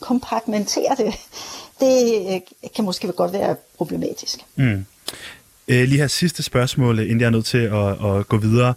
kompartmentere 0.00 0.96
det, 0.98 1.14
det 1.80 2.26
øh, 2.34 2.70
kan 2.76 2.84
måske 2.84 3.12
godt 3.12 3.32
være 3.32 3.56
problematisk. 3.78 4.38
Mm. 4.56 4.84
Øh, 5.68 5.88
lige 5.88 5.98
her 5.98 6.06
sidste 6.06 6.42
spørgsmål, 6.42 6.98
inden 6.98 7.20
jeg 7.20 7.26
er 7.26 7.30
nødt 7.30 7.46
til 7.46 7.58
at, 7.58 8.16
at 8.16 8.28
gå 8.28 8.36
videre. 8.36 8.74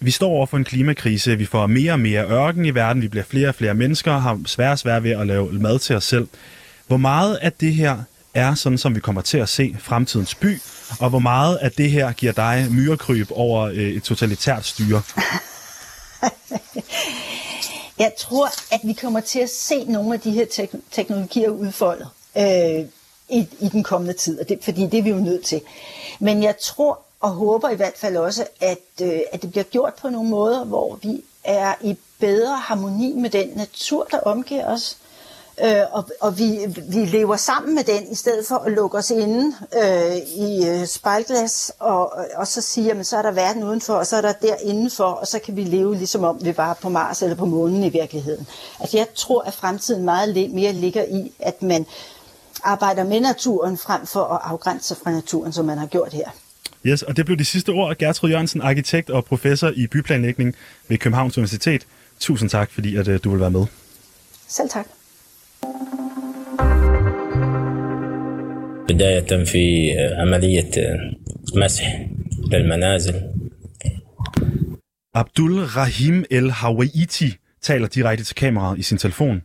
Vi 0.00 0.10
står 0.10 0.28
over 0.28 0.46
for 0.46 0.56
en 0.56 0.64
klimakrise. 0.64 1.36
Vi 1.36 1.44
får 1.46 1.66
mere 1.66 1.92
og 1.92 2.00
mere 2.00 2.30
ørken 2.30 2.64
i 2.64 2.70
verden. 2.70 3.02
Vi 3.02 3.08
bliver 3.08 3.24
flere 3.24 3.48
og 3.48 3.54
flere 3.54 3.74
mennesker, 3.74 4.18
har 4.18 4.40
svært 4.46 4.72
og 4.72 4.78
svært 4.78 5.04
ved 5.04 5.10
at 5.10 5.26
lave 5.26 5.52
mad 5.52 5.78
til 5.78 5.96
os 5.96 6.04
selv. 6.04 6.28
Hvor 6.86 6.96
meget 6.96 7.36
af 7.36 7.52
det 7.52 7.74
her 7.74 7.98
er 8.34 8.54
sådan, 8.54 8.78
som 8.78 8.94
vi 8.94 9.00
kommer 9.00 9.22
til 9.22 9.38
at 9.38 9.48
se 9.48 9.76
fremtidens 9.78 10.34
by, 10.34 10.60
og 11.00 11.10
hvor 11.10 11.18
meget 11.18 11.56
af 11.56 11.72
det 11.72 11.90
her 11.90 12.12
giver 12.12 12.32
dig 12.32 12.66
myrekryb 12.70 13.28
over 13.30 13.62
øh, 13.62 13.76
et 13.76 14.02
totalitært 14.02 14.66
styre? 14.66 15.02
Jeg 17.98 18.12
tror, 18.18 18.48
at 18.74 18.80
vi 18.84 18.92
kommer 18.92 19.20
til 19.20 19.38
at 19.38 19.50
se 19.50 19.84
nogle 19.84 20.14
af 20.14 20.20
de 20.20 20.30
her 20.30 20.44
tek- 20.44 20.80
teknologier 20.90 21.50
udfoldet 21.50 22.08
øh, 22.36 22.86
i, 23.28 23.48
i 23.60 23.68
den 23.68 23.82
kommende 23.82 24.12
tid, 24.12 24.40
og 24.40 24.48
det, 24.48 24.58
fordi 24.62 24.82
det 24.86 24.98
er 24.98 25.02
vi 25.02 25.10
jo 25.10 25.16
nødt 25.16 25.44
til. 25.44 25.60
Men 26.20 26.42
jeg 26.42 26.54
tror 26.62 27.03
og 27.24 27.30
håber 27.30 27.68
i 27.68 27.74
hvert 27.74 27.96
fald 27.96 28.16
også, 28.16 28.46
at, 28.60 29.02
øh, 29.02 29.20
at 29.32 29.42
det 29.42 29.50
bliver 29.50 29.64
gjort 29.64 29.94
på 29.94 30.08
nogle 30.08 30.30
måder, 30.30 30.64
hvor 30.64 30.98
vi 31.02 31.24
er 31.44 31.74
i 31.80 31.98
bedre 32.20 32.56
harmoni 32.56 33.12
med 33.12 33.30
den 33.30 33.48
natur, 33.56 34.04
der 34.10 34.20
omgiver 34.20 34.66
os. 34.66 34.96
Øh, 35.64 35.82
og 35.92 36.04
og 36.20 36.38
vi, 36.38 36.58
vi 36.88 37.04
lever 37.04 37.36
sammen 37.36 37.74
med 37.74 37.84
den, 37.84 38.12
i 38.12 38.14
stedet 38.14 38.46
for 38.46 38.54
at 38.54 38.72
lukke 38.72 38.98
os 38.98 39.10
inde 39.10 39.56
øh, 39.82 40.16
i 40.16 40.66
øh, 40.68 40.86
spejlglas, 40.86 41.72
og, 41.78 42.12
og 42.36 42.46
så 42.46 42.60
sige, 42.60 42.92
at 42.92 43.06
så 43.06 43.16
er 43.16 43.22
der 43.22 43.30
verden 43.30 43.64
udenfor, 43.64 43.94
og 43.94 44.06
så 44.06 44.16
er 44.16 44.20
der 44.20 44.32
der 44.32 44.56
indenfor, 44.56 45.04
og 45.04 45.26
så 45.26 45.38
kan 45.38 45.56
vi 45.56 45.64
leve 45.64 45.94
ligesom 45.96 46.24
om 46.24 46.44
vi 46.44 46.56
var 46.56 46.74
på 46.74 46.88
Mars 46.88 47.22
eller 47.22 47.36
på 47.36 47.46
månen 47.46 47.84
i 47.84 47.88
virkeligheden. 47.88 48.46
Altså 48.80 48.96
jeg 48.96 49.06
tror, 49.14 49.42
at 49.42 49.54
fremtiden 49.54 50.04
meget 50.04 50.50
mere 50.50 50.72
ligger 50.72 51.04
i, 51.04 51.32
at 51.38 51.62
man 51.62 51.86
arbejder 52.62 53.04
med 53.04 53.20
naturen 53.20 53.78
frem 53.78 54.06
for 54.06 54.24
at 54.24 54.40
afgrænse 54.44 54.88
sig 54.88 54.96
fra 54.96 55.10
naturen, 55.10 55.52
som 55.52 55.64
man 55.64 55.78
har 55.78 55.86
gjort 55.86 56.12
her. 56.12 56.30
Yes, 56.85 57.01
og 57.01 57.17
det 57.17 57.25
blev 57.25 57.37
de 57.37 57.45
sidste 57.45 57.69
ord. 57.69 57.97
Gertrud 57.97 58.29
Jørgensen, 58.29 58.61
arkitekt 58.61 59.09
og 59.09 59.25
professor 59.25 59.71
i 59.75 59.87
byplanlægning 59.87 60.55
ved 60.87 60.97
Københavns 60.97 61.37
Universitet. 61.37 61.87
Tusind 62.19 62.49
tak, 62.49 62.71
fordi 62.71 62.95
at, 62.95 63.07
uh, 63.07 63.15
du 63.23 63.29
vil 63.29 63.39
være 63.39 63.51
med. 63.51 63.65
Selv 64.47 64.69
tak. 64.69 64.85
بداية 68.89 69.45
في 69.45 69.91
عملية 70.17 70.71
مسح 71.55 72.07
للمنازل 72.51 73.21
Abdul 75.13 75.63
Rahim 75.63 76.25
El 76.31 76.51
Hawaiti 76.51 77.35
taler 77.61 77.87
direkte 77.87 78.25
til 78.25 78.35
kameraet 78.35 78.79
i 78.79 78.83
sin 78.83 78.97
telefon. 78.97 79.41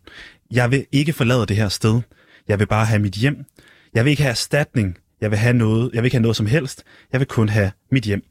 Jeg 0.51 0.71
vil 0.71 0.87
ikke 0.93 1.13
forlade 1.13 1.47
det 1.47 1.57
her 1.57 1.69
sted. 1.69 2.01
Jeg 2.49 2.59
vil 2.59 2.67
bare 2.67 2.87
have 2.87 2.99
mit 2.99 3.15
hjem. 3.15 3.45
Jeg 3.95 4.05
vil 4.05 4.11
ikke 4.11 4.23
have 4.23 4.31
erstatning. 4.31 4.99
Jeg 5.22 5.32
vil, 5.32 5.40
have 5.40 5.54
noget, 5.54 5.92
jeg 5.94 6.02
vil 6.04 6.06
ikke 6.08 6.18
have 6.18 6.22
noget 6.22 6.38
som 6.38 6.46
helst. 6.46 6.84
Jeg 7.12 7.20
vil 7.20 7.28
kun 7.28 7.50
have 7.50 7.72
mit 7.92 8.04
hjem. 8.04 8.24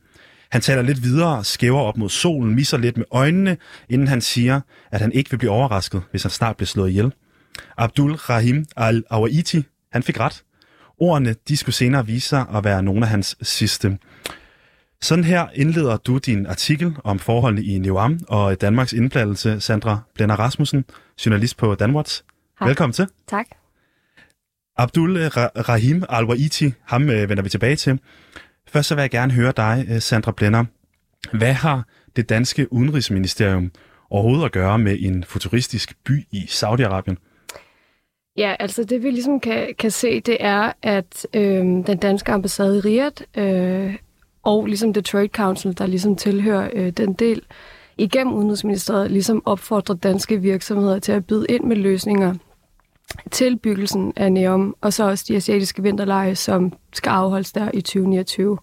Han 0.51 0.61
taler 0.61 0.83
lidt 0.83 1.03
videre, 1.03 1.45
skæver 1.45 1.81
op 1.81 1.97
mod 1.97 2.09
solen, 2.09 2.55
misser 2.55 2.79
lidt 2.79 2.97
med 2.97 3.05
øjnene, 3.11 3.57
inden 3.89 4.09
han 4.09 4.21
siger, 4.21 4.61
at 4.91 5.01
han 5.01 5.13
ikke 5.13 5.31
vil 5.31 5.39
blive 5.39 5.51
overrasket, 5.51 6.03
hvis 6.11 6.23
han 6.23 6.31
snart 6.31 6.57
bliver 6.57 6.67
slået 6.67 6.89
ihjel. 6.89 7.13
Abdul 7.77 8.13
Rahim 8.13 8.67
al-Awaiti, 8.77 9.63
han 9.93 10.03
fik 10.03 10.21
ret. 10.21 10.43
Ordene, 10.99 11.35
de 11.49 11.57
skulle 11.57 11.75
senere 11.75 12.07
vise 12.07 12.29
sig 12.29 12.47
at 12.55 12.65
være 12.65 12.83
nogle 12.83 13.03
af 13.03 13.09
hans 13.09 13.37
sidste. 13.43 13.99
Sådan 15.01 15.25
her 15.25 15.47
indleder 15.55 15.97
du 15.97 16.19
din 16.19 16.47
artikel 16.47 16.97
om 17.05 17.19
forholdene 17.19 17.67
i 17.67 17.79
Neuam 17.79 18.21
og 18.29 18.61
Danmarks 18.61 18.93
indblandelse, 18.93 19.61
Sandra 19.61 19.99
Blenner 20.15 20.37
Rasmussen, 20.37 20.85
journalist 21.27 21.57
på 21.57 21.75
Danwatch. 21.75 22.23
Velkommen 22.61 22.93
til. 22.93 23.07
Tak. 23.27 23.47
Abdul 24.79 25.17
eh, 25.17 25.37
Rahim 25.69 26.05
Al-Waiti, 26.09 26.73
ham 26.85 27.11
øh, 27.11 27.29
vender 27.29 27.43
vi 27.43 27.49
tilbage 27.49 27.77
til. 27.77 28.01
Først 28.69 28.89
så 28.89 28.95
vil 28.95 29.03
jeg 29.03 29.11
gerne 29.11 29.33
høre 29.33 29.53
dig, 29.57 29.87
eh, 29.89 30.01
Sandra 30.01 30.33
Blenner. 30.33 30.65
Hvad 31.33 31.53
har 31.53 31.87
det 32.17 32.29
danske 32.29 32.73
udenrigsministerium 32.73 33.71
overhovedet 34.11 34.45
at 34.45 34.53
gøre 34.53 34.79
med 34.79 34.97
en 35.01 35.25
futuristisk 35.25 35.97
by 36.05 36.27
i 36.33 36.39
Saudi-Arabien? 36.49 37.17
Ja, 38.37 38.55
altså 38.59 38.85
det 38.85 39.03
vi 39.03 39.11
ligesom 39.11 39.41
kan, 39.41 39.75
kan 39.79 39.91
se, 39.91 40.21
det 40.21 40.37
er, 40.41 40.73
at 40.83 41.27
øh, 41.35 41.43
den 41.63 41.99
danske 41.99 42.33
ambassade 42.33 42.77
i 42.77 42.81
Riyadh 42.81 43.23
øh, 43.37 43.95
og 44.43 44.67
ligesom 44.67 44.93
The 44.93 45.03
Trade 45.03 45.29
Council, 45.29 45.79
der 45.79 45.87
ligesom 45.87 46.17
tilhører 46.17 46.71
øh, 46.73 46.91
den 46.91 47.13
del, 47.13 47.43
igennem 47.99 48.35
Udenrigsministeriet 48.35 49.11
ligesom 49.11 49.43
opfordrer 49.47 49.95
danske 49.97 50.41
virksomheder 50.41 50.99
til 50.99 51.13
at 51.13 51.27
byde 51.27 51.47
ind 51.49 51.65
med 51.65 51.77
løsninger 51.77 52.35
tilbyggelsen 53.31 54.13
af 54.17 54.33
NEOM, 54.33 54.77
og 54.81 54.93
så 54.93 55.09
også 55.09 55.25
de 55.29 55.37
asiatiske 55.37 55.83
vinterleje, 55.83 56.35
som 56.35 56.73
skal 56.93 57.11
afholdes 57.11 57.53
der 57.53 57.71
i 57.75 57.81
2029. 57.81 58.59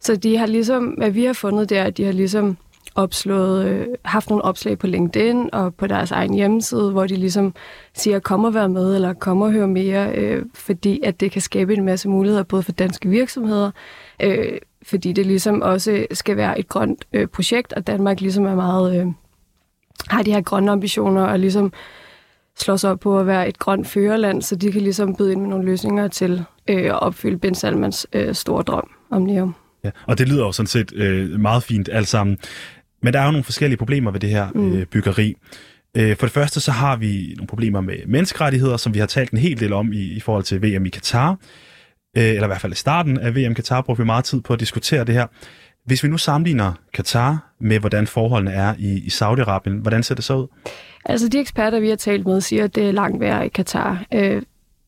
Så 0.00 0.16
de 0.16 0.36
har 0.36 0.46
ligesom, 0.46 0.84
hvad 0.84 1.10
vi 1.10 1.24
har 1.24 1.32
fundet, 1.32 1.68
det 1.68 1.78
er, 1.78 1.84
at 1.84 1.96
de 1.96 2.04
har 2.04 2.12
ligesom 2.12 2.56
opslået, 2.94 3.66
øh, 3.66 3.86
haft 4.04 4.30
nogle 4.30 4.44
opslag 4.44 4.78
på 4.78 4.86
LinkedIn 4.86 5.50
og 5.52 5.74
på 5.74 5.86
deres 5.86 6.10
egen 6.10 6.34
hjemmeside, 6.34 6.90
hvor 6.90 7.06
de 7.06 7.16
ligesom 7.16 7.54
siger, 7.94 8.18
kom 8.18 8.44
og 8.44 8.54
vær 8.54 8.66
med, 8.66 8.94
eller 8.94 9.12
kom 9.12 9.42
og 9.42 9.52
hør 9.52 9.66
mere, 9.66 10.12
øh, 10.14 10.44
fordi 10.54 11.00
at 11.04 11.20
det 11.20 11.32
kan 11.32 11.42
skabe 11.42 11.74
en 11.74 11.84
masse 11.84 12.08
muligheder, 12.08 12.42
både 12.42 12.62
for 12.62 12.72
danske 12.72 13.08
virksomheder, 13.08 13.70
øh, 14.22 14.58
fordi 14.82 15.12
det 15.12 15.26
ligesom 15.26 15.62
også 15.62 16.06
skal 16.12 16.36
være 16.36 16.58
et 16.58 16.68
grønt 16.68 17.04
øh, 17.12 17.26
projekt, 17.26 17.72
og 17.72 17.86
Danmark 17.86 18.20
ligesom 18.20 18.44
er 18.44 18.54
meget, 18.54 19.00
øh, 19.00 19.06
har 20.08 20.22
de 20.22 20.32
her 20.32 20.40
grønne 20.40 20.72
ambitioner, 20.72 21.22
og 21.22 21.38
ligesom 21.38 21.72
slår 22.58 22.76
sig 22.76 22.90
op 22.90 23.00
på 23.00 23.18
at 23.18 23.26
være 23.26 23.48
et 23.48 23.58
grønt 23.58 23.86
førerland, 23.86 24.42
så 24.42 24.56
de 24.56 24.72
kan 24.72 24.80
ligesom 24.80 25.16
byde 25.16 25.32
ind 25.32 25.40
med 25.40 25.48
nogle 25.48 25.64
løsninger 25.64 26.08
til 26.08 26.44
øh, 26.68 26.84
at 26.84 27.02
opfylde 27.02 27.38
Ben 27.38 27.54
Salmans 27.54 28.06
øh, 28.12 28.34
store 28.34 28.62
drøm 28.62 28.90
om 29.10 29.22
Neum. 29.22 29.54
Ja, 29.84 29.90
og 30.06 30.18
det 30.18 30.28
lyder 30.28 30.44
jo 30.44 30.52
sådan 30.52 30.66
set 30.66 30.92
øh, 30.94 31.40
meget 31.40 31.62
fint 31.62 31.88
alt 31.92 32.08
sammen. 32.08 32.38
Men 33.02 33.12
der 33.12 33.20
er 33.20 33.24
jo 33.24 33.30
nogle 33.30 33.44
forskellige 33.44 33.78
problemer 33.78 34.10
ved 34.10 34.20
det 34.20 34.30
her 34.30 34.48
mm. 34.54 34.72
øh, 34.72 34.86
byggeri. 34.86 35.34
Øh, 35.96 36.16
for 36.16 36.26
det 36.26 36.32
første 36.32 36.60
så 36.60 36.72
har 36.72 36.96
vi 36.96 37.34
nogle 37.36 37.46
problemer 37.46 37.80
med 37.80 37.96
menneskerettigheder, 38.06 38.76
som 38.76 38.94
vi 38.94 38.98
har 38.98 39.06
talt 39.06 39.30
en 39.30 39.38
hel 39.38 39.60
del 39.60 39.72
om 39.72 39.92
i, 39.92 40.02
i 40.02 40.20
forhold 40.20 40.44
til 40.44 40.62
VM 40.62 40.86
i 40.86 40.88
Katar. 40.88 41.30
Øh, 42.16 42.24
eller 42.24 42.44
i 42.44 42.46
hvert 42.46 42.60
fald 42.60 42.72
i 42.72 42.76
starten 42.76 43.18
af 43.18 43.36
VM 43.36 43.54
Katar 43.54 43.82
brugte 43.82 44.02
vi 44.02 44.06
meget 44.06 44.24
tid 44.24 44.40
på 44.40 44.52
at 44.52 44.60
diskutere 44.60 45.04
det 45.04 45.14
her. 45.14 45.26
Hvis 45.84 46.02
vi 46.02 46.08
nu 46.08 46.18
sammenligner 46.18 46.72
Katar 46.94 47.52
med, 47.58 47.78
hvordan 47.78 48.06
forholdene 48.06 48.52
er 48.52 48.74
i, 48.78 48.98
i 48.98 49.08
Saudi-Arabien, 49.08 49.82
hvordan 49.82 50.02
ser 50.02 50.14
det 50.14 50.24
så 50.24 50.34
ud? 50.34 50.46
Altså 51.04 51.28
de 51.28 51.40
eksperter, 51.40 51.80
vi 51.80 51.88
har 51.88 51.96
talt 51.96 52.26
med, 52.26 52.40
siger, 52.40 52.64
at 52.64 52.74
det 52.74 52.88
er 52.88 52.92
langt 52.92 53.20
værre 53.20 53.46
i 53.46 53.48
Katar. 53.48 54.04
Øh, 54.14 54.42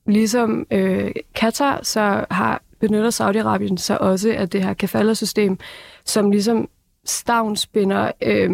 ligesom 0.07 0.67
øh, 0.71 1.11
Katar, 1.35 1.81
så 1.83 2.25
har 2.31 2.63
benytter 2.81 3.11
Saudi-Arabien 3.11 3.77
sig 3.77 4.01
også 4.01 4.33
af 4.33 4.51
det 4.51 4.65
her 4.65 4.75
kafala-system, 4.75 5.59
som 6.05 6.31
ligesom 6.31 6.69
stavnspinder 7.05 8.11
øh, 8.23 8.51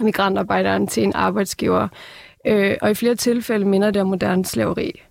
migrantarbejderen 0.00 0.86
til 0.86 1.02
en 1.02 1.12
arbejdsgiver. 1.14 1.88
Øh, 2.46 2.76
og 2.82 2.90
i 2.90 2.94
flere 2.94 3.14
tilfælde 3.14 3.64
minder 3.66 3.90
det 3.90 4.02
om 4.02 4.08
moderne 4.08 4.44
slaveri. 4.44 5.02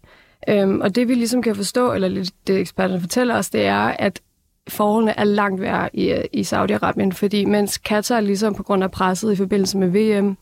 Øh, 0.50 0.70
og 0.70 0.96
det 0.96 1.08
vi 1.08 1.14
ligesom 1.14 1.42
kan 1.42 1.56
forstå, 1.56 1.94
eller 1.94 2.32
det 2.48 2.60
eksperterne 2.60 3.02
fortæller 3.02 3.36
os, 3.36 3.50
det 3.50 3.66
er, 3.66 3.80
at 3.80 4.22
forholdene 4.68 5.20
er 5.20 5.24
langt 5.24 5.62
værre 5.62 5.90
i, 5.96 6.14
i 6.34 6.42
Saudi-Arabien, 6.42 7.12
fordi 7.12 7.46
mens 7.46 7.78
Katar 7.78 8.20
ligesom 8.20 8.56
på 8.56 8.64
grund 8.64 8.84
af 8.84 8.92
presset 8.92 9.34
i 9.34 9.36
forbindelse 9.36 9.78
med 9.78 9.88
VM 9.88 10.38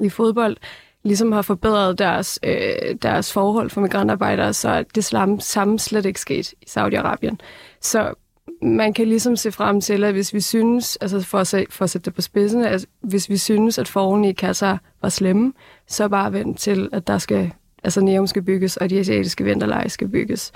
i 0.00 0.08
fodbold, 0.08 0.56
ligesom 1.02 1.32
har 1.32 1.42
forbedret 1.42 1.98
deres, 1.98 2.38
øh, 2.42 2.94
deres 3.02 3.32
forhold 3.32 3.70
for 3.70 3.80
migrantarbejdere, 3.80 4.52
så 4.52 4.68
er 4.68 4.82
det 4.82 5.04
samme 5.44 5.78
slet 5.78 6.06
ikke 6.06 6.20
sket 6.20 6.52
i 6.52 6.66
Saudi-Arabien. 6.68 7.36
Så 7.80 8.14
man 8.62 8.92
kan 8.92 9.08
ligesom 9.08 9.36
se 9.36 9.52
frem 9.52 9.80
til, 9.80 10.04
at 10.04 10.12
hvis 10.12 10.34
vi 10.34 10.40
synes, 10.40 10.96
altså 10.96 11.20
for 11.20 11.38
at, 11.38 11.46
se, 11.46 11.66
for 11.70 11.84
at 11.84 11.90
sætte 11.90 12.04
det 12.04 12.14
på 12.14 12.22
spidsen, 12.22 12.64
at 12.64 12.86
hvis 13.00 13.30
vi 13.30 13.36
synes, 13.36 13.78
at 13.78 13.88
forholdene 13.88 14.28
i 14.28 14.34
Qatar 14.34 14.80
var 15.02 15.08
slemme, 15.08 15.52
så 15.86 16.08
bare 16.08 16.32
vent 16.32 16.58
til, 16.58 16.88
at 16.92 17.06
der 17.06 17.18
skal, 17.18 17.52
altså 17.84 18.00
Neum 18.00 18.26
skal 18.26 18.42
bygges, 18.42 18.76
og 18.76 18.90
de 18.90 18.98
asiatiske 18.98 19.44
vinterleje 19.44 19.88
skal 19.88 20.08
bygges. 20.08 20.52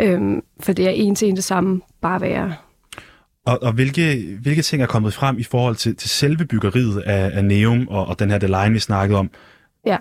Øhm, 0.00 0.42
for 0.60 0.72
det 0.72 0.86
er 0.86 0.90
en 0.90 1.14
til 1.14 1.28
en 1.28 1.36
det 1.36 1.44
samme, 1.44 1.80
bare 2.00 2.20
være. 2.20 2.54
Og, 3.46 3.58
og 3.62 3.72
hvilke, 3.72 4.36
hvilke 4.42 4.62
ting 4.62 4.82
er 4.82 4.86
kommet 4.86 5.14
frem 5.14 5.38
i 5.38 5.42
forhold 5.42 5.76
til, 5.76 5.96
til 5.96 6.10
selve 6.10 6.44
byggeriet 6.44 7.00
af, 7.00 7.30
af 7.34 7.44
Neum 7.44 7.88
og, 7.88 8.06
og 8.06 8.18
den 8.18 8.30
her 8.30 8.38
line, 8.38 8.72
vi 8.72 8.78
snakkede 8.78 9.18
om? 9.18 9.30
Ja, 9.86 9.96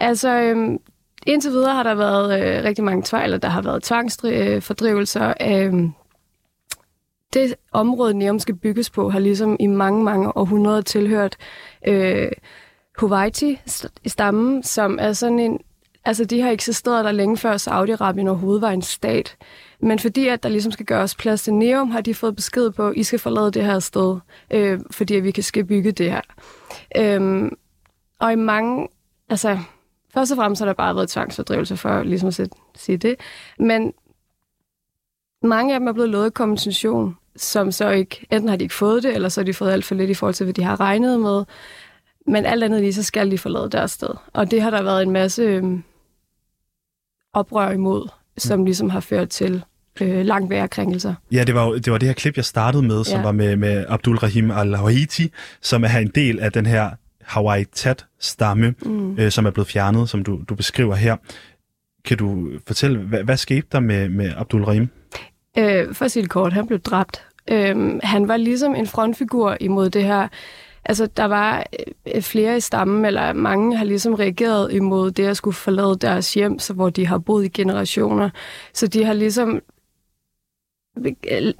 altså 0.00 0.40
øhm, 0.40 0.78
indtil 1.26 1.50
videre 1.50 1.74
har 1.74 1.82
der 1.82 1.94
været 1.94 2.40
øh, 2.40 2.64
rigtig 2.64 2.84
mange 2.84 3.02
tvejl, 3.06 3.42
der 3.42 3.48
har 3.48 3.62
været 3.62 3.82
tvangsfordrivelser. 3.82 5.34
Øh, 5.40 5.90
det 7.32 7.54
område, 7.72 8.14
Neum 8.14 8.38
skal 8.38 8.54
bygges 8.54 8.90
på, 8.90 9.10
har 9.10 9.18
ligesom 9.18 9.56
i 9.60 9.66
mange, 9.66 10.04
mange 10.04 10.36
århundreder 10.36 10.80
tilhørt 10.80 11.36
øh, 11.88 12.32
Huwaiti-stammen, 12.98 14.62
som 14.62 14.98
er 15.00 15.12
sådan 15.12 15.38
en... 15.38 15.60
Altså, 16.04 16.24
de 16.24 16.40
har 16.40 16.50
eksisteret 16.50 17.04
der 17.04 17.12
længe 17.12 17.36
før 17.36 17.56
Saudi-Arabien 17.56 18.28
overhovedet 18.28 18.62
var 18.62 18.70
en 18.70 18.82
stat. 18.82 19.36
Men 19.80 19.98
fordi 19.98 20.28
at 20.28 20.42
der 20.42 20.48
ligesom 20.48 20.72
skal 20.72 20.86
gøres 20.86 21.14
plads 21.14 21.42
til 21.42 21.54
Neum, 21.54 21.90
har 21.90 22.00
de 22.00 22.14
fået 22.14 22.36
besked 22.36 22.70
på, 22.70 22.88
at 22.88 22.96
I 22.96 23.02
skal 23.02 23.18
forlade 23.18 23.50
det 23.50 23.64
her 23.64 23.78
sted, 23.78 24.18
øh, 24.50 24.80
fordi 24.90 25.16
at 25.16 25.24
vi 25.24 25.30
kan 25.30 25.42
skal 25.42 25.64
bygge 25.64 25.92
det 25.92 26.12
her. 26.12 26.20
Øh, 26.96 27.50
og 28.18 28.32
i 28.32 28.36
mange... 28.36 28.88
Altså, 29.28 29.58
først 30.14 30.32
og 30.32 30.36
fremmest 30.36 30.60
har 30.60 30.66
der 30.66 30.72
bare 30.72 30.96
været 30.96 31.08
tvangsfordrivelse 31.08 31.76
for 31.76 32.02
ligesom 32.02 32.28
at 32.28 32.40
sige 32.76 32.98
det. 32.98 33.16
Men 33.58 33.92
mange 35.42 35.74
af 35.74 35.80
dem 35.80 35.88
er 35.88 35.92
blevet 35.92 36.10
lovet 36.10 36.34
kompensation, 36.34 37.16
som 37.36 37.72
så 37.72 37.90
ikke, 37.90 38.26
enten 38.30 38.48
har 38.48 38.56
de 38.56 38.64
ikke 38.64 38.74
fået 38.74 39.02
det, 39.02 39.14
eller 39.14 39.28
så 39.28 39.40
har 39.40 39.44
de 39.44 39.54
fået 39.54 39.72
alt 39.72 39.84
for 39.84 39.94
lidt 39.94 40.10
i 40.10 40.14
forhold 40.14 40.34
til, 40.34 40.44
hvad 40.44 40.54
de 40.54 40.62
har 40.62 40.80
regnet 40.80 41.20
med. 41.20 41.44
Men 42.26 42.46
alt 42.46 42.64
andet 42.64 42.80
lige, 42.80 42.92
så 42.92 43.02
skal 43.02 43.30
de 43.30 43.38
forlade 43.38 43.70
deres 43.70 43.90
sted. 43.90 44.14
Og 44.32 44.50
det 44.50 44.62
har 44.62 44.70
der 44.70 44.82
været 44.82 45.02
en 45.02 45.10
masse 45.10 45.42
Øh, 45.42 45.80
oprør 47.32 47.70
imod, 47.70 48.08
som 48.38 48.64
ligesom 48.64 48.90
har 48.90 49.00
ført 49.00 49.28
til 49.28 49.62
øh, 50.00 50.24
langt 50.24 50.50
værre 50.50 50.68
krænkelser. 50.68 51.14
Ja, 51.32 51.44
det 51.44 51.54
var, 51.54 51.70
det 51.70 51.92
var 51.92 51.98
det 51.98 52.08
her 52.08 52.14
klip, 52.14 52.36
jeg 52.36 52.44
startede 52.44 52.82
med, 52.82 53.04
som 53.04 53.18
ja. 53.18 53.22
var 53.22 53.32
med, 53.32 53.56
med 53.56 53.84
Abdul 53.88 54.16
Rahim 54.16 54.50
al-Hawaiti, 54.50 55.32
som 55.60 55.84
er 55.84 55.98
en 55.98 56.08
del 56.14 56.40
af 56.40 56.52
den 56.52 56.66
her 56.66 56.90
Hawaii 57.22 57.64
Tat-stamme, 57.64 58.74
mm. 58.82 59.18
øh, 59.18 59.30
som 59.30 59.46
er 59.46 59.50
blevet 59.50 59.68
fjernet, 59.68 60.08
som 60.08 60.22
du, 60.22 60.40
du 60.48 60.54
beskriver 60.54 60.94
her. 60.94 61.16
Kan 62.04 62.16
du 62.16 62.48
fortælle, 62.66 62.98
hvad, 62.98 63.22
hvad 63.22 63.36
skete 63.36 63.66
der 63.72 63.80
med, 63.80 64.08
med 64.08 64.32
Abdul 64.36 64.64
Rahim? 64.64 64.88
Øh, 65.58 65.94
for 65.94 66.04
at 66.04 66.10
sige 66.10 66.22
det 66.22 66.30
kort, 66.30 66.52
han 66.52 66.66
blev 66.66 66.78
dræbt. 66.78 67.22
Øh, 67.50 68.00
han 68.02 68.28
var 68.28 68.36
ligesom 68.36 68.74
en 68.74 68.86
frontfigur 68.86 69.56
imod 69.60 69.90
det 69.90 70.04
her. 70.04 70.28
Altså, 70.84 71.06
der 71.06 71.24
var 71.24 71.64
øh, 72.14 72.22
flere 72.22 72.56
i 72.56 72.60
stammen, 72.60 73.04
eller 73.04 73.32
mange 73.32 73.76
har 73.76 73.84
ligesom 73.84 74.14
reageret 74.14 74.72
imod 74.72 75.10
det 75.10 75.26
at 75.26 75.36
skulle 75.36 75.54
forlade 75.54 75.96
deres 75.96 76.34
hjem, 76.34 76.58
så 76.58 76.72
hvor 76.74 76.90
de 76.90 77.06
har 77.06 77.18
boet 77.18 77.44
i 77.44 77.48
generationer. 77.48 78.30
Så 78.72 78.86
de 78.86 79.04
har 79.04 79.12
ligesom 79.12 79.60
øh, 80.98 81.12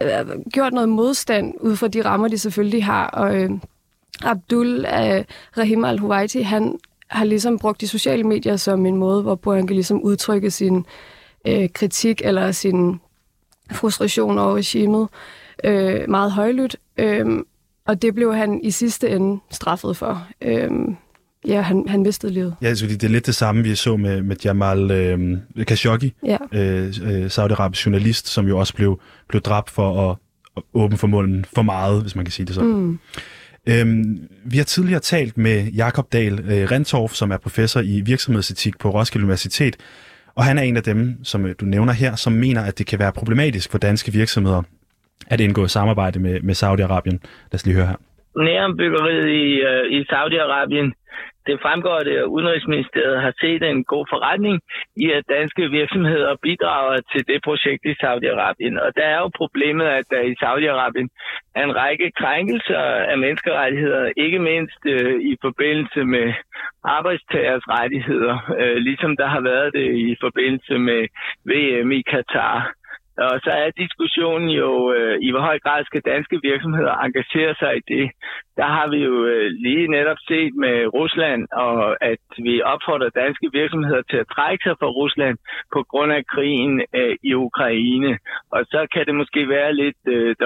øh, 0.02 0.40
gjort 0.52 0.72
noget 0.72 0.88
modstand 0.88 1.54
ud 1.60 1.76
fra 1.76 1.88
de 1.88 2.04
rammer, 2.04 2.28
de 2.28 2.38
selvfølgelig 2.38 2.84
har. 2.84 3.06
Og 3.06 3.36
øh, 3.36 3.50
Abdul 4.22 4.78
øh, 4.78 5.24
Rahim 5.58 5.84
al-Huwaiti, 5.84 6.40
han 6.42 6.78
har 7.06 7.24
ligesom 7.24 7.58
brugt 7.58 7.80
de 7.80 7.88
sociale 7.88 8.24
medier 8.24 8.56
som 8.56 8.86
en 8.86 8.96
måde, 8.96 9.22
hvor 9.22 9.54
han 9.54 9.66
kan 9.66 9.76
ligesom 9.76 10.02
udtrykke 10.02 10.50
sin 10.50 10.86
øh, 11.46 11.68
kritik 11.72 12.20
eller 12.24 12.52
sin 12.52 13.00
frustration 13.72 14.38
over 14.38 14.56
regimet 14.56 15.08
øh, 15.64 16.08
meget 16.08 16.32
højlydt. 16.32 16.76
Øh, 16.98 17.26
og 17.90 18.02
det 18.02 18.14
blev 18.14 18.34
han 18.34 18.60
i 18.62 18.70
sidste 18.70 19.08
ende 19.08 19.40
straffet 19.50 19.96
for. 19.96 20.28
Øh, 20.42 20.70
ja, 21.46 21.60
han, 21.60 21.84
han 21.88 22.02
mistede 22.02 22.32
livet. 22.32 22.54
Ja, 22.62 22.66
altså, 22.66 22.86
det 22.86 23.04
er 23.04 23.08
lidt 23.08 23.26
det 23.26 23.34
samme, 23.34 23.62
vi 23.62 23.74
så 23.74 23.96
med, 23.96 24.22
med 24.22 24.36
Jamal 24.44 24.90
øh, 24.90 25.38
Khashoggi, 25.66 26.14
ja. 26.26 26.36
øh, 26.52 26.86
øh, 27.02 27.26
Saudi-Arabisk 27.26 27.86
journalist, 27.86 28.28
som 28.28 28.48
jo 28.48 28.58
også 28.58 28.74
blev, 28.74 29.00
blev 29.28 29.42
dræbt 29.42 29.70
for 29.70 30.10
at, 30.10 30.16
at 30.56 30.62
åbne 30.74 30.98
for 30.98 31.06
munden 31.06 31.44
for 31.54 31.62
meget, 31.62 32.02
hvis 32.02 32.16
man 32.16 32.24
kan 32.24 32.32
sige 32.32 32.46
det 32.46 32.54
sådan. 32.54 32.70
Mm. 32.70 32.98
Øhm, 33.66 34.18
vi 34.44 34.56
har 34.56 34.64
tidligere 34.64 35.00
talt 35.00 35.38
med 35.38 35.64
Jakob 35.64 36.12
Dahl 36.12 36.40
øh, 36.40 36.70
Rentorf, 36.70 37.12
som 37.12 37.30
er 37.30 37.36
professor 37.36 37.80
i 37.80 38.00
virksomhedsetik 38.00 38.78
på 38.78 38.90
Roskilde 38.90 39.24
Universitet, 39.24 39.76
og 40.34 40.44
han 40.44 40.58
er 40.58 40.62
en 40.62 40.76
af 40.76 40.82
dem, 40.82 41.24
som 41.24 41.46
øh, 41.46 41.54
du 41.60 41.64
nævner 41.64 41.92
her, 41.92 42.16
som 42.16 42.32
mener, 42.32 42.62
at 42.62 42.78
det 42.78 42.86
kan 42.86 42.98
være 42.98 43.12
problematisk 43.12 43.70
for 43.70 43.78
danske 43.78 44.12
virksomheder 44.12 44.62
at 45.30 45.40
indgå 45.40 45.66
samarbejde 45.66 46.18
med, 46.20 46.40
med 46.40 46.54
Saudi-Arabien. 46.62 47.18
Lad 47.50 47.54
os 47.58 47.66
lige 47.66 47.76
høre 47.76 47.86
her. 47.86 48.00
Nærombyggeriet 48.36 49.28
i, 49.28 49.46
øh, 49.70 49.84
i 49.96 50.00
Saudi-Arabien, 50.12 50.88
det 51.46 51.62
fremgår, 51.64 51.96
at 52.02 52.08
øh, 52.16 52.28
Udenrigsministeriet 52.36 53.20
har 53.26 53.34
set 53.40 53.62
en 53.62 53.84
god 53.84 54.04
forretning 54.12 54.56
i, 55.04 55.06
at 55.18 55.24
danske 55.36 55.62
virksomheder 55.78 56.36
bidrager 56.42 56.96
til 57.12 57.22
det 57.30 57.38
projekt 57.48 57.82
i 57.92 57.94
Saudi-Arabien. 58.02 58.76
Og 58.84 58.90
der 58.96 59.06
er 59.14 59.18
jo 59.24 59.30
problemet, 59.42 59.86
at 59.98 60.04
der 60.10 60.22
i 60.30 60.34
Saudi-Arabien 60.42 61.08
er 61.54 61.64
en 61.64 61.76
række 61.82 62.12
krænkelser 62.20 62.84
af 63.12 63.18
menneskerettigheder, 63.18 64.12
ikke 64.16 64.38
mindst 64.38 64.82
øh, 64.86 65.20
i 65.30 65.36
forbindelse 65.40 66.04
med 66.04 66.26
arbejdstagers 66.84 67.64
rettigheder, 67.76 68.36
øh, 68.60 68.76
ligesom 68.76 69.16
der 69.16 69.26
har 69.26 69.40
været 69.40 69.72
det 69.72 69.88
i 70.10 70.16
forbindelse 70.20 70.78
med 70.78 71.02
VM 71.50 71.90
i 71.92 72.02
Katar. 72.02 72.72
Og 73.26 73.40
så 73.44 73.50
er 73.50 73.78
diskussionen 73.82 74.50
jo, 74.62 74.70
øh, 74.96 75.16
i 75.26 75.30
hvor 75.30 75.40
høj 75.48 75.58
grad 75.64 75.84
skal 75.84 76.02
danske 76.12 76.36
virksomheder 76.42 76.92
engagere 77.06 77.54
sig 77.60 77.72
i 77.76 77.82
det. 77.92 78.04
Der 78.60 78.70
har 78.76 78.86
vi 78.94 78.98
jo 79.10 79.16
øh, 79.32 79.50
lige 79.66 79.86
netop 79.96 80.20
set 80.30 80.52
med 80.64 80.76
Rusland, 80.98 81.42
og 81.66 82.04
at 82.12 82.24
vi 82.46 82.54
opfordrer 82.72 83.18
danske 83.22 83.48
virksomheder 83.52 84.02
til 84.10 84.18
at 84.22 84.30
trække 84.36 84.62
sig 84.66 84.76
fra 84.80 84.90
Rusland 85.00 85.36
på 85.74 85.80
grund 85.90 86.12
af 86.12 86.22
krigen 86.34 86.74
øh, 87.00 87.14
i 87.30 87.32
Ukraine. 87.34 88.12
Og 88.54 88.60
så 88.72 88.80
kan 88.94 89.06
det 89.06 89.14
måske 89.14 89.48
være 89.48 89.72
lidt 89.82 90.02
øh, 90.16 90.36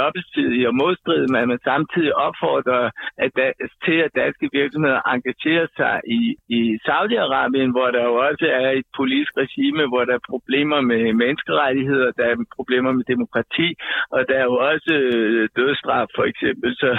og 0.68 0.74
modstridigt, 0.82 1.30
men 1.30 1.48
man 1.48 1.60
samtidig 1.70 2.12
opfordrer 2.26 2.90
at 3.24 3.30
da, 3.36 3.46
til, 3.84 3.98
at 4.06 4.14
danske 4.22 4.46
virksomheder 4.52 5.00
engagerer 5.14 5.66
sig 5.76 5.94
i, 6.18 6.22
i 6.58 6.60
Saudi-Arabien, 6.86 7.70
hvor 7.76 7.88
der 7.96 8.02
jo 8.10 8.14
også 8.28 8.46
er 8.62 8.70
et 8.70 8.88
politisk 8.96 9.32
regime, 9.44 9.82
hvor 9.88 10.04
der 10.04 10.14
er 10.14 10.28
problemer 10.34 10.80
med 10.80 11.12
menneskerettigheder, 11.12 12.10
der 12.18 12.24
er 12.32 12.36
problemer 12.56 12.92
med 12.92 13.04
demokrati, 13.12 13.68
og 14.14 14.20
der 14.28 14.36
er 14.42 14.46
jo 14.52 14.56
også 14.72 14.92
øh, 15.14 15.48
dødsstraf 15.56 16.06
for 16.16 16.24
eksempel. 16.24 16.70
Så 16.76 16.90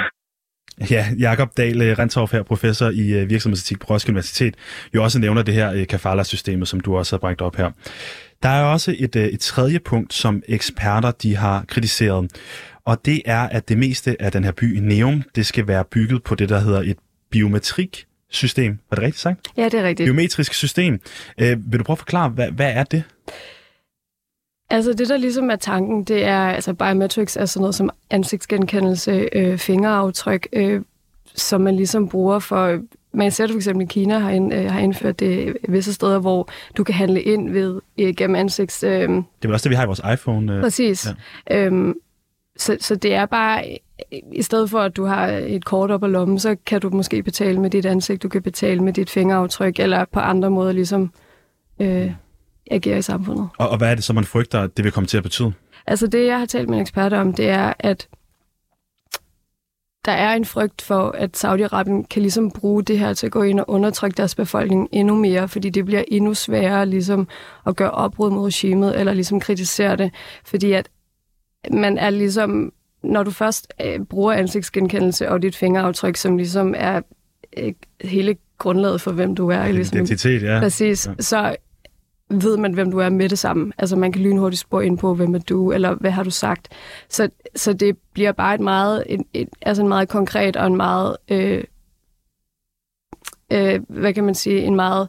Ja, 0.89 1.07
Jakob 1.19 1.57
Dahl 1.57 1.81
øh, 1.81 1.99
Rentorf 1.99 2.31
her, 2.31 2.43
professor 2.43 2.89
i 2.89 3.13
øh, 3.13 3.29
virksomhedsetik 3.29 3.79
på 3.79 3.87
Roskilde 3.89 4.11
Universitet, 4.11 4.55
jo 4.95 5.03
også 5.03 5.19
nævner 5.19 5.41
det 5.41 5.53
her 5.53 5.73
øh, 5.73 5.87
kafala-systemet, 5.87 6.67
som 6.67 6.79
du 6.79 6.97
også 6.97 7.15
har 7.15 7.19
bragt 7.19 7.41
op 7.41 7.55
her. 7.55 7.71
Der 8.43 8.49
er 8.49 8.63
også 8.63 8.95
et, 8.99 9.15
et 9.15 9.39
tredje 9.39 9.79
punkt, 9.79 10.13
som 10.13 10.43
eksperter 10.47 11.11
de 11.11 11.35
har 11.35 11.65
kritiseret, 11.67 12.31
og 12.85 13.05
det 13.05 13.21
er, 13.25 13.41
at 13.41 13.69
det 13.69 13.77
meste 13.77 14.21
af 14.21 14.31
den 14.31 14.43
her 14.43 14.51
by, 14.51 14.77
Neum, 14.81 15.23
det 15.35 15.45
skal 15.45 15.67
være 15.67 15.83
bygget 15.91 16.23
på 16.23 16.35
det, 16.35 16.49
der 16.49 16.59
hedder 16.59 16.81
et 16.81 16.97
biometrik 17.31 18.05
system. 18.29 18.79
Var 18.89 18.95
det 18.95 19.03
rigtigt 19.03 19.21
sagt? 19.21 19.47
Ja, 19.57 19.65
det 19.65 19.73
er 19.73 19.83
rigtigt. 19.83 20.07
Biometrisk 20.07 20.53
system. 20.53 20.99
Øh, 21.41 21.57
vil 21.71 21.79
du 21.79 21.83
prøve 21.83 21.95
at 21.95 21.99
forklare, 21.99 22.29
hvad, 22.29 22.51
hvad 22.51 22.71
er 22.73 22.83
det? 22.83 23.03
Altså 24.69 24.93
det, 24.93 25.09
der 25.09 25.17
ligesom 25.17 25.49
er 25.49 25.55
tanken, 25.55 26.03
det 26.03 26.23
er, 26.23 26.39
altså 26.39 26.73
biometrics 26.73 27.37
er 27.37 27.45
sådan 27.45 27.61
noget 27.61 27.75
som 27.75 27.89
ansigtsgenkendelse, 28.09 29.29
øh, 29.33 29.57
fingeraftryk, 29.57 30.47
øh, 30.53 30.81
som 31.35 31.61
man 31.61 31.75
ligesom 31.75 32.09
bruger 32.09 32.39
for... 32.39 32.79
Man 33.13 33.31
ser 33.31 33.45
det 33.45 33.53
for 33.53 33.57
eksempel 33.57 33.83
i 33.83 33.87
Kina 33.87 34.19
har, 34.19 34.29
ind, 34.29 34.53
øh, 34.53 34.71
har 34.71 34.79
indført 34.79 35.19
det 35.19 35.57
visse 35.67 35.93
steder, 35.93 36.19
hvor 36.19 36.49
du 36.77 36.83
kan 36.83 36.95
handle 36.95 37.21
ind 37.21 37.49
ved 37.49 37.81
øh, 37.99 38.15
gennem 38.15 38.35
ansigts... 38.35 38.83
Øh, 38.83 39.09
det 39.09 39.49
er 39.49 39.53
også 39.53 39.63
det, 39.63 39.69
vi 39.69 39.75
har 39.75 39.83
i 39.83 39.85
vores 39.85 40.01
iPhone. 40.13 40.53
Øh, 40.53 40.61
præcis. 40.61 41.07
Ja. 41.49 41.65
Øhm, 41.65 41.93
så, 42.57 42.77
så 42.79 42.95
det 42.95 43.13
er 43.13 43.25
bare, 43.25 43.77
i 44.31 44.41
stedet 44.41 44.69
for 44.69 44.79
at 44.79 44.97
du 44.97 45.05
har 45.05 45.27
et 45.27 45.65
kort 45.65 45.91
op 45.91 46.03
ad 46.03 46.09
lommen, 46.09 46.39
så 46.39 46.55
kan 46.65 46.81
du 46.81 46.89
måske 46.89 47.23
betale 47.23 47.59
med 47.59 47.69
dit 47.69 47.85
ansigt, 47.85 48.23
du 48.23 48.29
kan 48.29 48.41
betale 48.41 48.83
med 48.83 48.93
dit 48.93 49.09
fingeraftryk, 49.09 49.79
eller 49.79 50.05
på 50.11 50.19
andre 50.19 50.49
måder 50.49 50.71
ligesom... 50.71 51.11
Øh, 51.79 52.11
agerer 52.71 52.97
i 52.97 53.01
samfundet. 53.01 53.49
Og, 53.57 53.69
og 53.69 53.77
hvad 53.77 53.91
er 53.91 53.95
det 53.95 54.03
så, 54.03 54.13
man 54.13 54.23
frygter, 54.23 54.61
at 54.61 54.77
det 54.77 54.85
vil 54.85 54.91
komme 54.91 55.07
til 55.07 55.17
at 55.17 55.23
betyde? 55.23 55.53
Altså 55.87 56.07
det, 56.07 56.25
jeg 56.25 56.39
har 56.39 56.45
talt 56.45 56.69
med 56.69 56.77
en 56.77 56.81
ekspert 56.81 57.13
om, 57.13 57.33
det 57.33 57.49
er, 57.49 57.73
at 57.79 58.07
der 60.05 60.11
er 60.11 60.33
en 60.33 60.45
frygt 60.45 60.81
for, 60.81 61.11
at 61.11 61.45
Saudi-Arabien 61.45 62.07
kan 62.09 62.21
ligesom 62.21 62.51
bruge 62.51 62.83
det 62.83 62.99
her 62.99 63.13
til 63.13 63.25
at 63.25 63.31
gå 63.31 63.41
ind 63.43 63.59
og 63.59 63.69
undertrykke 63.69 64.17
deres 64.17 64.35
befolkning 64.35 64.89
endnu 64.91 65.15
mere, 65.15 65.47
fordi 65.47 65.69
det 65.69 65.85
bliver 65.85 66.03
endnu 66.07 66.33
sværere 66.33 66.85
ligesom 66.85 67.27
at 67.67 67.75
gøre 67.75 67.91
oprud 67.91 68.31
mod 68.31 68.45
regimet, 68.45 68.99
eller 68.99 69.13
ligesom 69.13 69.39
kritisere 69.39 69.95
det, 69.95 70.11
fordi 70.45 70.71
at 70.71 70.89
man 71.71 71.97
er 71.97 72.09
ligesom, 72.09 72.73
når 73.03 73.23
du 73.23 73.31
først 73.31 73.73
øh, 73.85 73.99
bruger 73.99 74.33
ansigtsgenkendelse 74.33 75.29
og 75.29 75.41
dit 75.41 75.55
fingeraftryk, 75.55 76.15
som 76.15 76.37
ligesom 76.37 76.73
er 76.77 77.01
øh, 77.57 77.73
hele 78.01 78.35
grundlaget 78.57 79.01
for, 79.01 79.11
hvem 79.11 79.35
du 79.35 79.49
er. 79.49 79.71
Ligesom, 79.71 79.97
Identitet, 79.97 80.43
ja. 80.43 80.59
Præcis. 80.59 81.07
Ja. 81.07 81.13
Så 81.19 81.55
ved 82.29 82.57
man, 82.57 82.73
hvem 82.73 82.91
du 82.91 82.99
er 82.99 83.09
med 83.09 83.29
det 83.29 83.39
samme. 83.39 83.73
Altså 83.77 83.95
man 83.95 84.11
kan 84.11 84.21
lynhurtigt 84.21 84.59
spore 84.59 84.85
ind 84.85 84.97
på, 84.97 85.13
hvem 85.13 85.35
er 85.35 85.39
du, 85.39 85.71
eller 85.71 85.95
hvad 85.95 86.11
har 86.11 86.23
du 86.23 86.29
sagt. 86.29 86.67
Så, 87.09 87.29
så 87.55 87.73
det 87.73 87.97
bliver 88.13 88.31
bare 88.31 88.55
et 88.55 88.61
meget, 88.61 89.03
et, 89.09 89.21
et, 89.33 89.49
altså 89.61 89.83
en 89.83 89.89
meget 89.89 90.09
konkret 90.09 90.55
og 90.55 90.67
en 90.67 90.75
meget, 90.75 91.17
øh, 91.31 91.63
øh, 93.51 93.79
hvad 93.87 94.13
kan 94.13 94.23
man 94.23 94.35
sige, 94.35 94.61
en 94.61 94.75
meget 94.75 95.07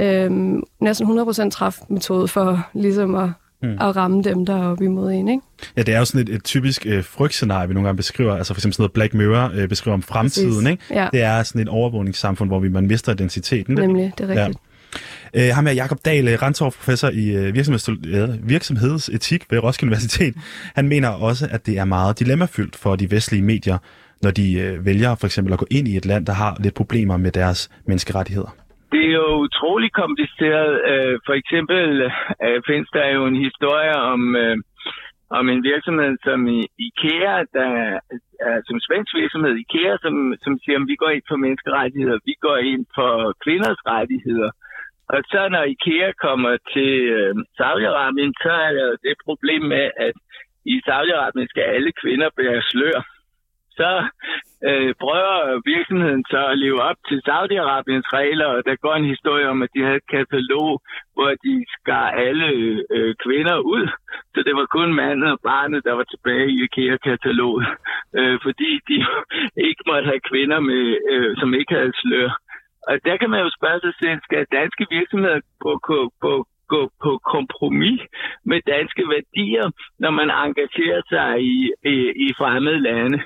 øh, 0.00 0.30
næsten 0.80 1.20
100% 1.20 1.50
træfmetode 1.50 2.28
for 2.28 2.68
ligesom 2.74 3.14
at, 3.14 3.30
mm. 3.62 3.76
at 3.80 3.96
ramme 3.96 4.22
dem, 4.22 4.46
der 4.46 4.56
er 4.56 4.70
oppe 4.70 4.84
imod 4.84 5.12
en, 5.12 5.28
ikke? 5.28 5.42
Ja, 5.76 5.82
det 5.82 5.94
er 5.94 5.98
jo 5.98 6.04
sådan 6.04 6.28
et, 6.28 6.34
et 6.34 6.44
typisk 6.44 6.86
øh, 6.86 7.04
frygtscenarie, 7.04 7.68
vi 7.68 7.74
nogle 7.74 7.86
gange 7.86 7.96
beskriver. 7.96 8.36
Altså 8.36 8.54
for 8.54 8.58
eksempel 8.58 8.74
sådan 8.74 8.82
noget 8.82 8.92
Black 8.92 9.14
Mirror 9.14 9.50
øh, 9.54 9.68
beskriver 9.68 9.94
om 9.94 10.02
fremtiden, 10.02 10.66
ikke? 10.66 10.84
Ja. 10.90 11.08
Det 11.12 11.22
er 11.22 11.42
sådan 11.42 11.62
et 11.62 11.68
overvågningssamfund, 11.68 12.50
hvor 12.50 12.58
vi, 12.58 12.68
man 12.68 12.86
mister 12.86 13.12
identiteten. 13.12 13.74
Nemlig, 13.74 14.12
det 14.18 14.24
er 14.24 14.28
rigtigt. 14.28 14.48
Ja. 14.48 14.69
Uh, 15.36 15.50
ham 15.56 15.66
er 15.66 15.74
Jakob 15.82 15.98
Dahl, 16.04 16.28
øh, 16.28 16.42
Rantorf, 16.42 16.74
professor 16.80 17.08
i 17.22 17.24
øh, 17.38 17.54
virksomheds, 17.54 17.90
virksomhedsetik 18.54 19.42
ved 19.50 19.58
Roskilde 19.64 19.90
Universitet. 19.90 20.34
Han 20.78 20.88
mener 20.88 21.08
også, 21.28 21.44
at 21.54 21.66
det 21.66 21.74
er 21.78 21.84
meget 21.84 22.18
dilemmafyldt 22.18 22.76
for 22.82 22.92
de 22.96 23.06
vestlige 23.10 23.44
medier, 23.52 23.78
når 24.24 24.30
de 24.30 24.46
uh, 24.62 24.86
vælger 24.86 25.12
for 25.20 25.26
eksempel 25.26 25.52
at 25.52 25.58
gå 25.58 25.66
ind 25.70 25.86
i 25.88 25.96
et 25.96 26.06
land, 26.10 26.26
der 26.26 26.32
har 26.42 26.52
lidt 26.64 26.74
problemer 26.74 27.16
med 27.16 27.32
deres 27.40 27.60
menneskerettigheder. 27.88 28.50
Det 28.92 29.02
er 29.08 29.14
jo 29.22 29.28
utrolig 29.46 29.90
kompliceret. 30.02 30.72
Uh, 30.90 31.14
for 31.26 31.34
eksempel 31.40 31.82
uh, 32.06 32.58
findes 32.68 32.90
der 32.96 33.06
jo 33.16 33.22
en 33.26 33.38
historie 33.46 33.94
om, 34.12 34.20
uh, 34.44 34.56
om 35.38 35.44
en 35.54 35.62
virksomhed 35.70 36.14
som 36.26 36.40
IKEA, 36.86 37.36
der 37.58 37.70
er 38.48 38.58
som 38.68 38.76
svensk 38.86 39.12
virksomhed 39.22 39.54
IKEA, 39.64 39.92
som, 40.04 40.14
som 40.44 40.52
siger, 40.62 40.78
at 40.80 40.88
vi 40.92 40.96
går 41.02 41.10
ind 41.16 41.24
for 41.30 41.38
menneskerettigheder, 41.44 42.18
vi 42.30 42.34
går 42.46 42.58
ind 42.72 42.84
for 42.96 43.10
kvinders 43.44 43.80
rettigheder. 43.94 44.50
Og 45.14 45.20
så 45.30 45.48
når 45.54 45.64
IKEA 45.74 46.12
kommer 46.26 46.56
til 46.74 46.92
øh, 47.18 47.34
Saudi-Arabien, 47.58 48.32
så 48.44 48.52
er 48.66 48.72
der 48.78 48.88
det 49.06 49.14
problem 49.24 49.62
med, 49.62 49.90
at 50.06 50.14
i 50.64 50.76
Saudi-Arabien 50.88 51.48
skal 51.48 51.62
alle 51.62 51.92
kvinder 52.02 52.28
bære 52.36 52.62
slør. 52.70 53.00
Så 53.78 53.90
øh, 54.68 54.94
prøver 55.04 55.36
virksomheden 55.72 56.24
så 56.32 56.40
at 56.52 56.58
leve 56.58 56.80
op 56.90 56.98
til 57.08 57.18
Saudi-Arabiens 57.28 58.08
regler, 58.18 58.46
og 58.46 58.60
der 58.68 58.76
går 58.84 58.94
en 58.94 59.12
historie 59.14 59.48
om, 59.48 59.62
at 59.62 59.70
de 59.74 59.82
havde 59.86 60.02
et 60.02 60.12
katalog, 60.16 60.70
hvor 61.14 61.30
de 61.44 61.54
skar 61.76 62.08
alle 62.26 62.48
øh, 62.96 63.14
kvinder 63.24 63.58
ud. 63.74 63.84
Så 64.34 64.38
det 64.46 64.54
var 64.56 64.66
kun 64.76 64.94
manden 64.94 65.28
og 65.34 65.38
barnet, 65.50 65.84
der 65.84 65.92
var 65.92 66.06
tilbage 66.12 66.48
i 66.50 66.62
IKEA-kataloget, 66.64 67.66
øh, 68.18 68.38
fordi 68.42 68.70
de 68.88 68.96
ikke 69.68 69.82
måtte 69.86 70.06
have 70.12 70.28
kvinder, 70.30 70.60
med, 70.60 70.84
øh, 71.12 71.36
som 71.40 71.54
ikke 71.54 71.74
havde 71.74 71.92
slør. 72.02 72.30
Og 72.88 72.94
der 73.06 73.16
kan 73.20 73.30
man 73.30 73.40
jo 73.44 73.50
spørge 73.58 73.80
sig 73.84 73.94
selv, 74.02 74.18
skal 74.26 74.42
danske 74.60 74.84
virksomheder 74.96 75.40
på, 75.62 75.70
på, 75.88 75.96
på, 76.22 76.32
gå 76.74 76.82
på 77.04 77.12
kompromis 77.34 78.00
med 78.50 78.60
danske 78.74 79.02
værdier, 79.14 79.66
når 80.02 80.12
man 80.20 80.28
engagerer 80.44 81.02
sig 81.12 81.30
i, 81.54 81.56
i, 81.94 81.96
i 82.26 82.28
fremmede 82.40 82.80
lande? 82.88 83.18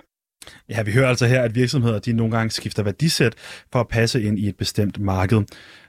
Ja, 0.68 0.82
vi 0.82 0.92
hører 0.92 1.08
altså 1.08 1.26
her, 1.26 1.42
at 1.42 1.54
virksomheder 1.54 1.98
de 1.98 2.12
nogle 2.12 2.32
gange 2.36 2.50
skifter 2.50 2.82
værdisæt 2.82 3.34
for 3.72 3.80
at 3.80 3.88
passe 3.88 4.22
ind 4.22 4.38
i 4.38 4.48
et 4.48 4.56
bestemt 4.56 5.00
marked. 5.00 5.42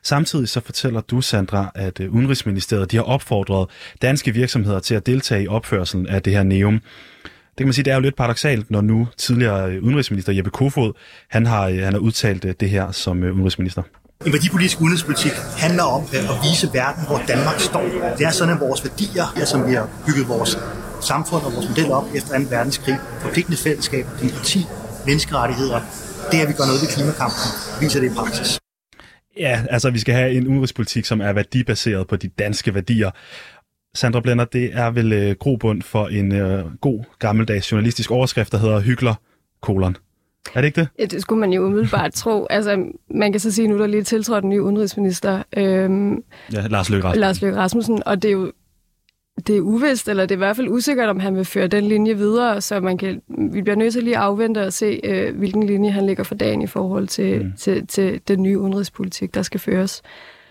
Samtidig 0.04 0.50
så 0.50 0.62
fortæller 0.66 1.02
du, 1.02 1.22
Sandra, 1.22 1.72
at 1.76 2.00
øh, 2.00 2.14
Udenrigsministeriet 2.14 2.92
de 2.92 2.98
har 2.98 3.04
opfordret 3.04 3.70
danske 4.02 4.32
virksomheder 4.32 4.80
til 4.80 4.96
at 4.96 5.06
deltage 5.06 5.44
i 5.44 5.48
opførselen 5.48 6.08
af 6.08 6.22
det 6.22 6.34
her 6.34 6.44
neum. 6.44 6.82
Det 7.56 7.64
kan 7.64 7.68
man 7.68 7.74
sige, 7.74 7.86
det 7.86 7.92
er 7.92 7.96
jo 7.96 8.02
lidt 8.02 8.16
paradoxalt, 8.16 8.72
når 8.72 8.82
nu 8.82 9.08
tidligere 9.18 9.72
øh, 9.72 9.84
udenrigsminister 9.84 10.34
Jeppe 10.34 10.50
Kofod, 10.50 10.94
han 11.30 11.46
har, 11.46 11.68
øh, 11.68 11.78
han 11.78 11.94
har 11.94 12.00
udtalt 12.00 12.46
øh, 12.46 12.54
det 12.60 12.70
her 12.70 12.92
som 12.92 13.24
udenrigsminister. 13.24 13.82
En 14.26 14.34
værdipolitisk 14.34 14.82
udenrigspolitik 14.82 15.32
handler 15.58 15.84
om 15.84 16.04
at 16.14 16.38
vise 16.44 16.70
verden, 16.74 17.04
hvor 17.08 17.22
Danmark 17.28 17.60
står. 17.60 17.86
Det 18.18 18.26
er 18.26 18.32
sådan, 18.32 18.54
at 18.54 18.60
vores 18.60 18.86
værdier, 18.86 19.34
ja, 19.38 19.46
som 19.46 19.68
vi 19.70 19.74
har 19.74 19.90
bygget 20.08 20.28
vores 20.28 20.58
samfund 21.02 21.44
og 21.44 21.54
vores 21.56 21.70
model 21.70 21.92
op 21.92 22.06
efter 22.16 22.40
2. 22.40 22.46
verdenskrig, 22.50 22.98
forpligtende 23.22 23.58
fællesskab, 23.58 24.06
demokrati, 24.22 24.66
menneskerettigheder, 25.06 25.80
det 26.32 26.38
er, 26.40 26.44
at 26.44 26.50
vi 26.50 26.54
gør 26.54 26.66
noget 26.66 26.82
ved 26.82 26.90
klimakampen, 26.96 27.48
viser 27.82 28.00
det 28.00 28.12
i 28.12 28.16
praksis. 28.16 28.60
Ja, 29.40 29.64
altså 29.70 29.90
vi 29.90 30.00
skal 30.00 30.14
have 30.14 30.32
en 30.32 30.48
udenrigspolitik, 30.48 31.06
som 31.06 31.22
er 31.22 31.34
værdibaseret 31.34 32.08
på 32.08 32.16
de 32.16 32.28
danske 32.28 32.74
værdier. 32.74 33.12
Sandra 33.96 34.20
Blender, 34.20 34.46
det 34.46 34.70
er 34.74 34.92
vel 34.92 35.14
øh, 35.14 35.36
grobund 35.40 35.82
for 35.82 36.08
en 36.08 36.32
øh, 36.32 36.64
god 36.82 37.04
gammeldags 37.20 37.72
journalistisk 37.72 38.12
overskrift, 38.12 38.52
der 38.52 38.58
hedder 38.58 38.80
Hygler, 38.80 39.16
kolon. 39.62 39.98
Er 40.54 40.62
det 40.62 40.66
ikke 40.66 40.82
det? 40.82 40.88
Ja, 41.00 41.06
det 41.06 41.22
skulle 41.22 41.40
man 41.40 41.54
jo 41.54 41.66
umiddelbart 41.66 42.14
tro. 42.14 42.48
Altså, 42.50 42.86
man 43.10 43.32
kan 43.32 43.40
så 43.42 43.52
sige, 43.52 43.68
nu 43.68 43.80
der 43.80 43.88
lige 43.88 44.04
tiltrådt 44.04 44.44
en 44.44 44.50
ny 44.50 44.60
udenrigsminister. 44.60 45.44
Øhm, 45.58 46.24
ja, 46.54 46.68
Lars 46.68 46.90
Løkke 46.90 47.08
Rasmussen. 47.08 47.22
Lars 47.22 47.42
Løkke 47.42 47.58
Rasmussen, 47.58 48.04
og 48.06 48.22
det 48.22 48.28
er 48.28 48.34
jo 48.34 48.52
det 49.48 49.58
er 49.58 49.62
uvist, 49.62 50.10
eller 50.10 50.24
det 50.26 50.32
er 50.32 50.38
i 50.38 50.38
hvert 50.38 50.56
fald 50.56 50.68
usikkert, 50.70 51.10
om 51.10 51.20
han 51.20 51.36
vil 51.36 51.46
føre 51.46 51.68
den 51.68 51.84
linje 51.84 52.18
videre, 52.18 52.62
så 52.62 52.80
man 52.80 52.98
kan, 52.98 53.22
vi 53.28 53.62
bliver 53.62 53.76
nødt 53.76 53.94
til 53.94 54.04
lige 54.04 54.18
at 54.18 54.24
afvente 54.24 54.66
og 54.66 54.74
se, 54.74 55.00
øh, 55.04 55.38
hvilken 55.38 55.64
linje 55.64 55.92
han 55.92 56.06
lægger 56.06 56.24
for 56.24 56.36
dagen 56.36 56.62
i 56.62 56.68
forhold 56.68 57.08
til, 57.08 57.46
mm. 57.46 57.54
til, 57.58 57.88
til 57.88 58.22
den 58.28 58.44
nye 58.44 58.60
udenrigspolitik, 58.60 59.36
der 59.36 59.42
skal 59.42 59.60
føres. 59.60 60.02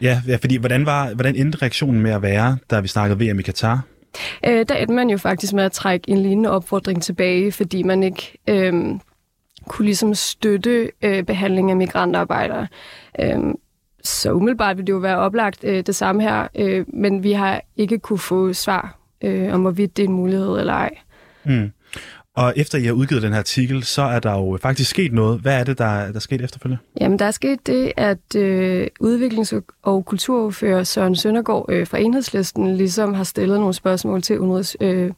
Ja, 0.01 0.23
ja 0.29 0.37
fordi 0.37 0.57
hvordan, 0.57 0.87
var, 0.87 1.15
hvordan 1.15 1.37
endte 1.37 1.59
reaktionen 1.63 2.01
med 2.03 2.11
at 2.11 2.23
være, 2.23 2.57
da 2.71 2.81
vi 2.81 2.89
snakkede 2.89 3.31
VM 3.31 3.39
i 3.39 3.43
Katar? 3.43 3.83
Øh, 4.47 4.67
der 4.69 4.75
endte 4.75 4.95
man 4.95 5.11
jo 5.11 5.19
faktisk 5.19 5.53
med 5.53 5.65
at 5.65 5.73
trække 5.73 6.11
en 6.11 6.19
lignende 6.19 6.51
opfordring 6.51 7.03
tilbage, 7.03 7.53
fordi 7.53 7.83
man 7.83 8.03
ikke 8.03 8.39
øh, 8.49 8.73
kunne 9.69 9.85
ligesom 9.85 10.15
støtte 10.15 10.91
øh, 11.03 11.23
behandling 11.23 11.71
af 11.71 11.77
migrantarbejdere. 11.77 12.67
Øh, 13.21 13.39
så 14.05 14.33
umiddelbart 14.33 14.77
vil 14.77 14.87
det 14.87 14.93
jo 14.93 14.99
være 14.99 15.19
oplagt 15.19 15.65
øh, 15.65 15.87
det 15.87 15.95
samme 15.95 16.23
her, 16.23 16.49
øh, 16.55 16.85
men 16.89 17.23
vi 17.23 17.33
har 17.33 17.63
ikke 17.77 17.99
kunne 17.99 18.19
få 18.19 18.53
svar 18.53 18.99
øh, 19.23 19.55
om, 19.55 19.61
hvorvidt 19.61 19.97
det 19.97 20.03
er 20.03 20.09
en 20.09 20.15
mulighed 20.15 20.59
eller 20.59 20.73
ej. 20.73 20.91
Mm. 21.45 21.71
Og 22.37 22.53
efter 22.57 22.79
I 22.79 22.85
har 22.85 22.93
udgivet 22.93 23.23
den 23.23 23.33
her 23.33 23.39
artikel, 23.39 23.85
så 23.85 24.03
er 24.03 24.19
der 24.19 24.33
jo 24.33 24.59
faktisk 24.63 24.91
sket 24.91 25.13
noget. 25.13 25.41
Hvad 25.41 25.61
er 25.61 25.65
det, 25.65 25.79
der, 25.79 26.07
der 26.07 26.15
er 26.15 26.19
sket 26.19 26.41
efterfølgende? 26.41 26.83
Jamen, 27.01 27.19
der 27.19 27.25
er 27.25 27.31
sket 27.31 27.67
det, 27.67 27.93
at 27.97 28.37
øh, 28.37 28.87
udviklings- 29.01 29.61
og 29.83 30.05
kulturordfører 30.05 30.85
Søren 30.85 31.17
Søndergaard 31.17 31.67
øh, 31.69 31.87
fra 31.87 31.99
Enhedslisten 31.99 32.77
ligesom 32.77 33.15
har 33.15 33.25
stillet 33.25 33.59
nogle 33.59 33.75
spørgsmål 33.75 34.23
til 34.23 34.39
udenrigsministeren 34.39 35.15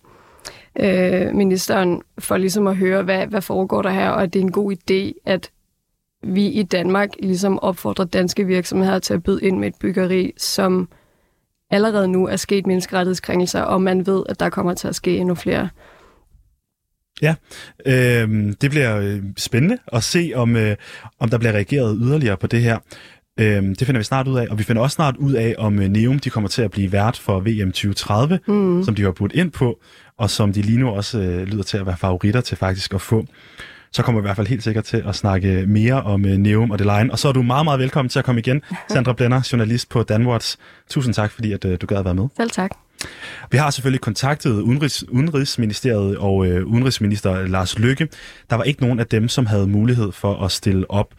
øh, 0.81 1.27
øh, 1.27 1.35
ministeren 1.35 2.03
for 2.19 2.37
ligesom 2.37 2.67
at 2.67 2.77
høre, 2.77 3.03
hvad, 3.03 3.27
hvad 3.27 3.43
foregår 3.43 3.83
der 3.83 3.91
her, 3.91 4.09
og 4.09 4.23
at 4.23 4.33
det 4.33 4.39
er 4.39 4.45
en 4.45 4.53
god 4.53 4.73
idé, 4.73 5.21
at 5.25 5.51
vi 6.23 6.47
i 6.47 6.63
Danmark 6.63 7.11
ligesom 7.23 7.59
opfordrer 7.59 8.05
danske 8.05 8.47
virksomheder 8.47 8.99
til 8.99 9.15
at 9.15 9.23
byde 9.23 9.43
ind 9.43 9.59
med 9.59 9.69
et 9.69 9.75
byggeri, 9.81 10.33
som 10.37 10.89
allerede 11.71 12.09
nu 12.09 12.27
er 12.27 12.37
sket 12.37 12.67
menneskerettighedskrænkelser, 12.67 13.63
og 13.63 13.83
man 13.83 14.07
ved, 14.07 14.23
at 14.29 14.41
der 14.41 14.49
kommer 14.49 14.75
til 14.75 14.89
at 14.89 14.95
ske 14.95 15.17
endnu 15.17 15.35
flere. 15.35 15.69
Ja, 17.23 17.35
øh, 17.87 18.53
det 18.61 18.71
bliver 18.71 18.97
øh, 18.97 19.23
spændende 19.37 19.79
at 19.93 20.03
se, 20.03 20.33
om, 20.35 20.57
øh, 20.57 20.77
om 21.19 21.29
der 21.29 21.39
bliver 21.39 21.53
reageret 21.53 21.99
yderligere 22.03 22.37
på 22.37 22.47
det 22.47 22.61
her. 22.63 22.79
Øh, 23.41 23.63
det 23.63 23.87
finder 23.87 23.99
vi 23.99 24.05
snart 24.05 24.29
ud 24.29 24.39
af, 24.39 24.47
og 24.51 24.59
vi 24.59 24.63
finder 24.63 24.83
også 24.83 24.95
snart 24.95 25.17
ud 25.17 25.33
af, 25.33 25.55
om 25.59 25.79
øh, 25.79 25.89
Neum 25.89 26.19
de 26.19 26.31
kommer 26.31 26.49
til 26.49 26.63
at 26.63 26.71
blive 26.71 26.93
vært 26.93 27.17
for 27.17 27.41
VM 27.41 27.73
2030, 27.73 28.41
mm. 28.47 28.85
som 28.85 28.95
de 28.95 29.03
har 29.03 29.11
budt 29.11 29.33
ind 29.33 29.53
på, 29.53 29.81
og 30.19 30.31
som 30.31 30.53
de 30.53 30.63
lige 30.63 30.79
nu 30.79 30.89
også 30.89 31.19
øh, 31.19 31.43
lyder 31.43 31.63
til 31.63 31.79
at 31.79 31.87
være 31.87 31.97
favoritter 31.97 32.41
til 32.41 32.57
faktisk 32.57 32.95
at 32.95 33.01
få 33.01 33.27
så 33.97 34.03
kommer 34.03 34.21
vi 34.21 34.25
i 34.25 34.29
hvert 34.29 34.37
fald 34.37 34.47
helt 34.47 34.63
sikkert 34.63 34.85
til 34.85 35.05
at 35.07 35.15
snakke 35.15 35.65
mere 35.67 36.03
om 36.03 36.25
uh, 36.25 36.31
Neum 36.31 36.71
og 36.71 36.79
Line. 36.79 37.13
Og 37.13 37.19
så 37.19 37.29
er 37.29 37.33
du 37.33 37.43
meget, 37.43 37.65
meget 37.65 37.81
velkommen 37.81 38.09
til 38.09 38.19
at 38.19 38.25
komme 38.25 38.39
igen, 38.39 38.63
Sandra 38.93 39.13
Blenner, 39.13 39.49
journalist 39.53 39.89
på 39.89 40.03
Danwatch. 40.03 40.57
Tusind 40.91 41.15
tak, 41.15 41.31
fordi 41.31 41.53
at, 41.53 41.65
uh, 41.65 41.75
du 41.81 41.87
gad 41.87 41.97
at 41.97 42.05
være 42.05 42.15
med. 42.15 42.29
Selv 42.37 42.51
tak. 42.51 42.71
Vi 43.51 43.57
har 43.59 43.71
selvfølgelig 43.71 44.01
kontaktet 44.01 44.61
Udenrigs, 44.61 45.09
Udenrigsministeriet 45.09 46.19
og 46.19 46.37
uh, 46.37 46.47
Udenrigsminister 46.47 47.47
Lars 47.47 47.79
Lykke. 47.79 48.09
Der 48.51 48.57
var 48.57 48.65
ikke 48.65 48.83
nogen 48.83 49.01
af 49.01 49.07
dem, 49.07 49.29
som 49.29 49.47
havde 49.47 49.67
mulighed 49.67 50.13
for 50.13 50.45
at 50.45 50.53
stille 50.53 50.91
op. 50.91 51.15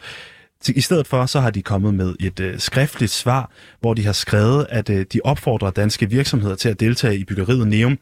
I 0.68 0.82
stedet 0.82 1.08
for 1.08 1.26
så 1.26 1.40
har 1.40 1.50
de 1.50 1.62
kommet 1.62 1.94
med 1.94 2.16
et 2.20 2.40
uh, 2.40 2.48
skriftligt 2.58 3.12
svar, 3.12 3.52
hvor 3.82 3.94
de 3.94 4.06
har 4.06 4.14
skrevet, 4.14 4.66
at 4.70 4.90
uh, 4.90 4.96
de 4.96 5.20
opfordrer 5.24 5.72
danske 5.72 6.10
virksomheder 6.10 6.56
til 6.56 6.70
at 6.70 6.80
deltage 6.80 7.18
i 7.18 7.24
byggeriet 7.24 7.68
Neum 7.68 7.98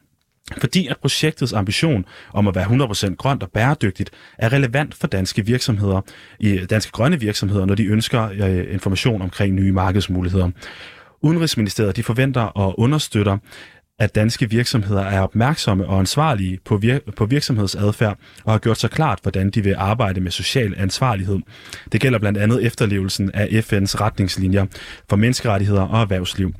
fordi 0.58 0.86
at 0.86 0.96
projektets 1.00 1.52
ambition 1.52 2.04
om 2.32 2.48
at 2.48 2.54
være 2.54 2.64
100% 2.64 3.14
grønt 3.14 3.42
og 3.42 3.50
bæredygtigt 3.50 4.10
er 4.38 4.52
relevant 4.52 4.94
for 4.94 5.06
danske 5.06 5.46
virksomheder, 5.46 6.00
i 6.40 6.56
danske 6.56 6.92
grønne 6.92 7.20
virksomheder, 7.20 7.66
når 7.66 7.74
de 7.74 7.86
ønsker 7.86 8.28
øh, 8.32 8.74
information 8.74 9.22
omkring 9.22 9.54
nye 9.54 9.72
markedsmuligheder. 9.72 10.50
Udenrigsministeriet 11.22 11.96
de 11.96 12.02
forventer 12.02 12.42
og 12.42 12.80
understøtter, 12.80 13.38
at 13.98 14.14
danske 14.14 14.50
virksomheder 14.50 15.02
er 15.02 15.20
opmærksomme 15.20 15.86
og 15.86 15.98
ansvarlige 15.98 16.58
på, 16.64 16.80
vir- 16.84 17.10
på 17.16 17.26
virksomhedsadfærd 17.26 18.18
og 18.44 18.52
har 18.52 18.58
gjort 18.58 18.78
sig 18.78 18.90
klart, 18.90 19.18
hvordan 19.22 19.50
de 19.50 19.64
vil 19.64 19.74
arbejde 19.78 20.20
med 20.20 20.30
social 20.30 20.74
ansvarlighed. 20.76 21.38
Det 21.92 22.00
gælder 22.00 22.18
blandt 22.18 22.38
andet 22.38 22.64
efterlevelsen 22.64 23.30
af 23.34 23.46
FN's 23.46 24.00
retningslinjer 24.00 24.66
for 25.08 25.16
menneskerettigheder 25.16 25.82
og 25.82 26.00
erhvervsliv. 26.00 26.54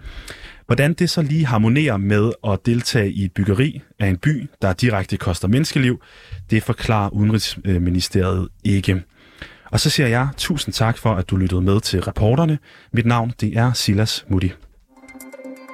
Hvordan 0.66 0.94
det 0.94 1.10
så 1.10 1.22
lige 1.22 1.46
harmonerer 1.46 1.96
med 1.96 2.32
at 2.48 2.58
deltage 2.66 3.10
i 3.10 3.24
et 3.24 3.32
byggeri 3.32 3.82
af 3.98 4.06
en 4.06 4.16
by, 4.16 4.48
der 4.62 4.72
direkte 4.72 5.16
koster 5.16 5.48
menneskeliv, 5.48 6.00
det 6.50 6.62
forklarer 6.62 7.10
Udenrigsministeriet 7.10 8.48
ikke. 8.64 9.02
Og 9.70 9.80
så 9.80 9.90
siger 9.90 10.06
jeg 10.06 10.28
tusind 10.36 10.74
tak 10.74 10.98
for, 10.98 11.14
at 11.14 11.30
du 11.30 11.36
lyttede 11.36 11.60
med 11.60 11.80
til 11.80 12.02
reporterne. 12.02 12.58
Mit 12.92 13.06
navn 13.06 13.32
det 13.40 13.56
er 13.56 13.72
Silas 13.72 14.24
Mutti. 14.30 14.52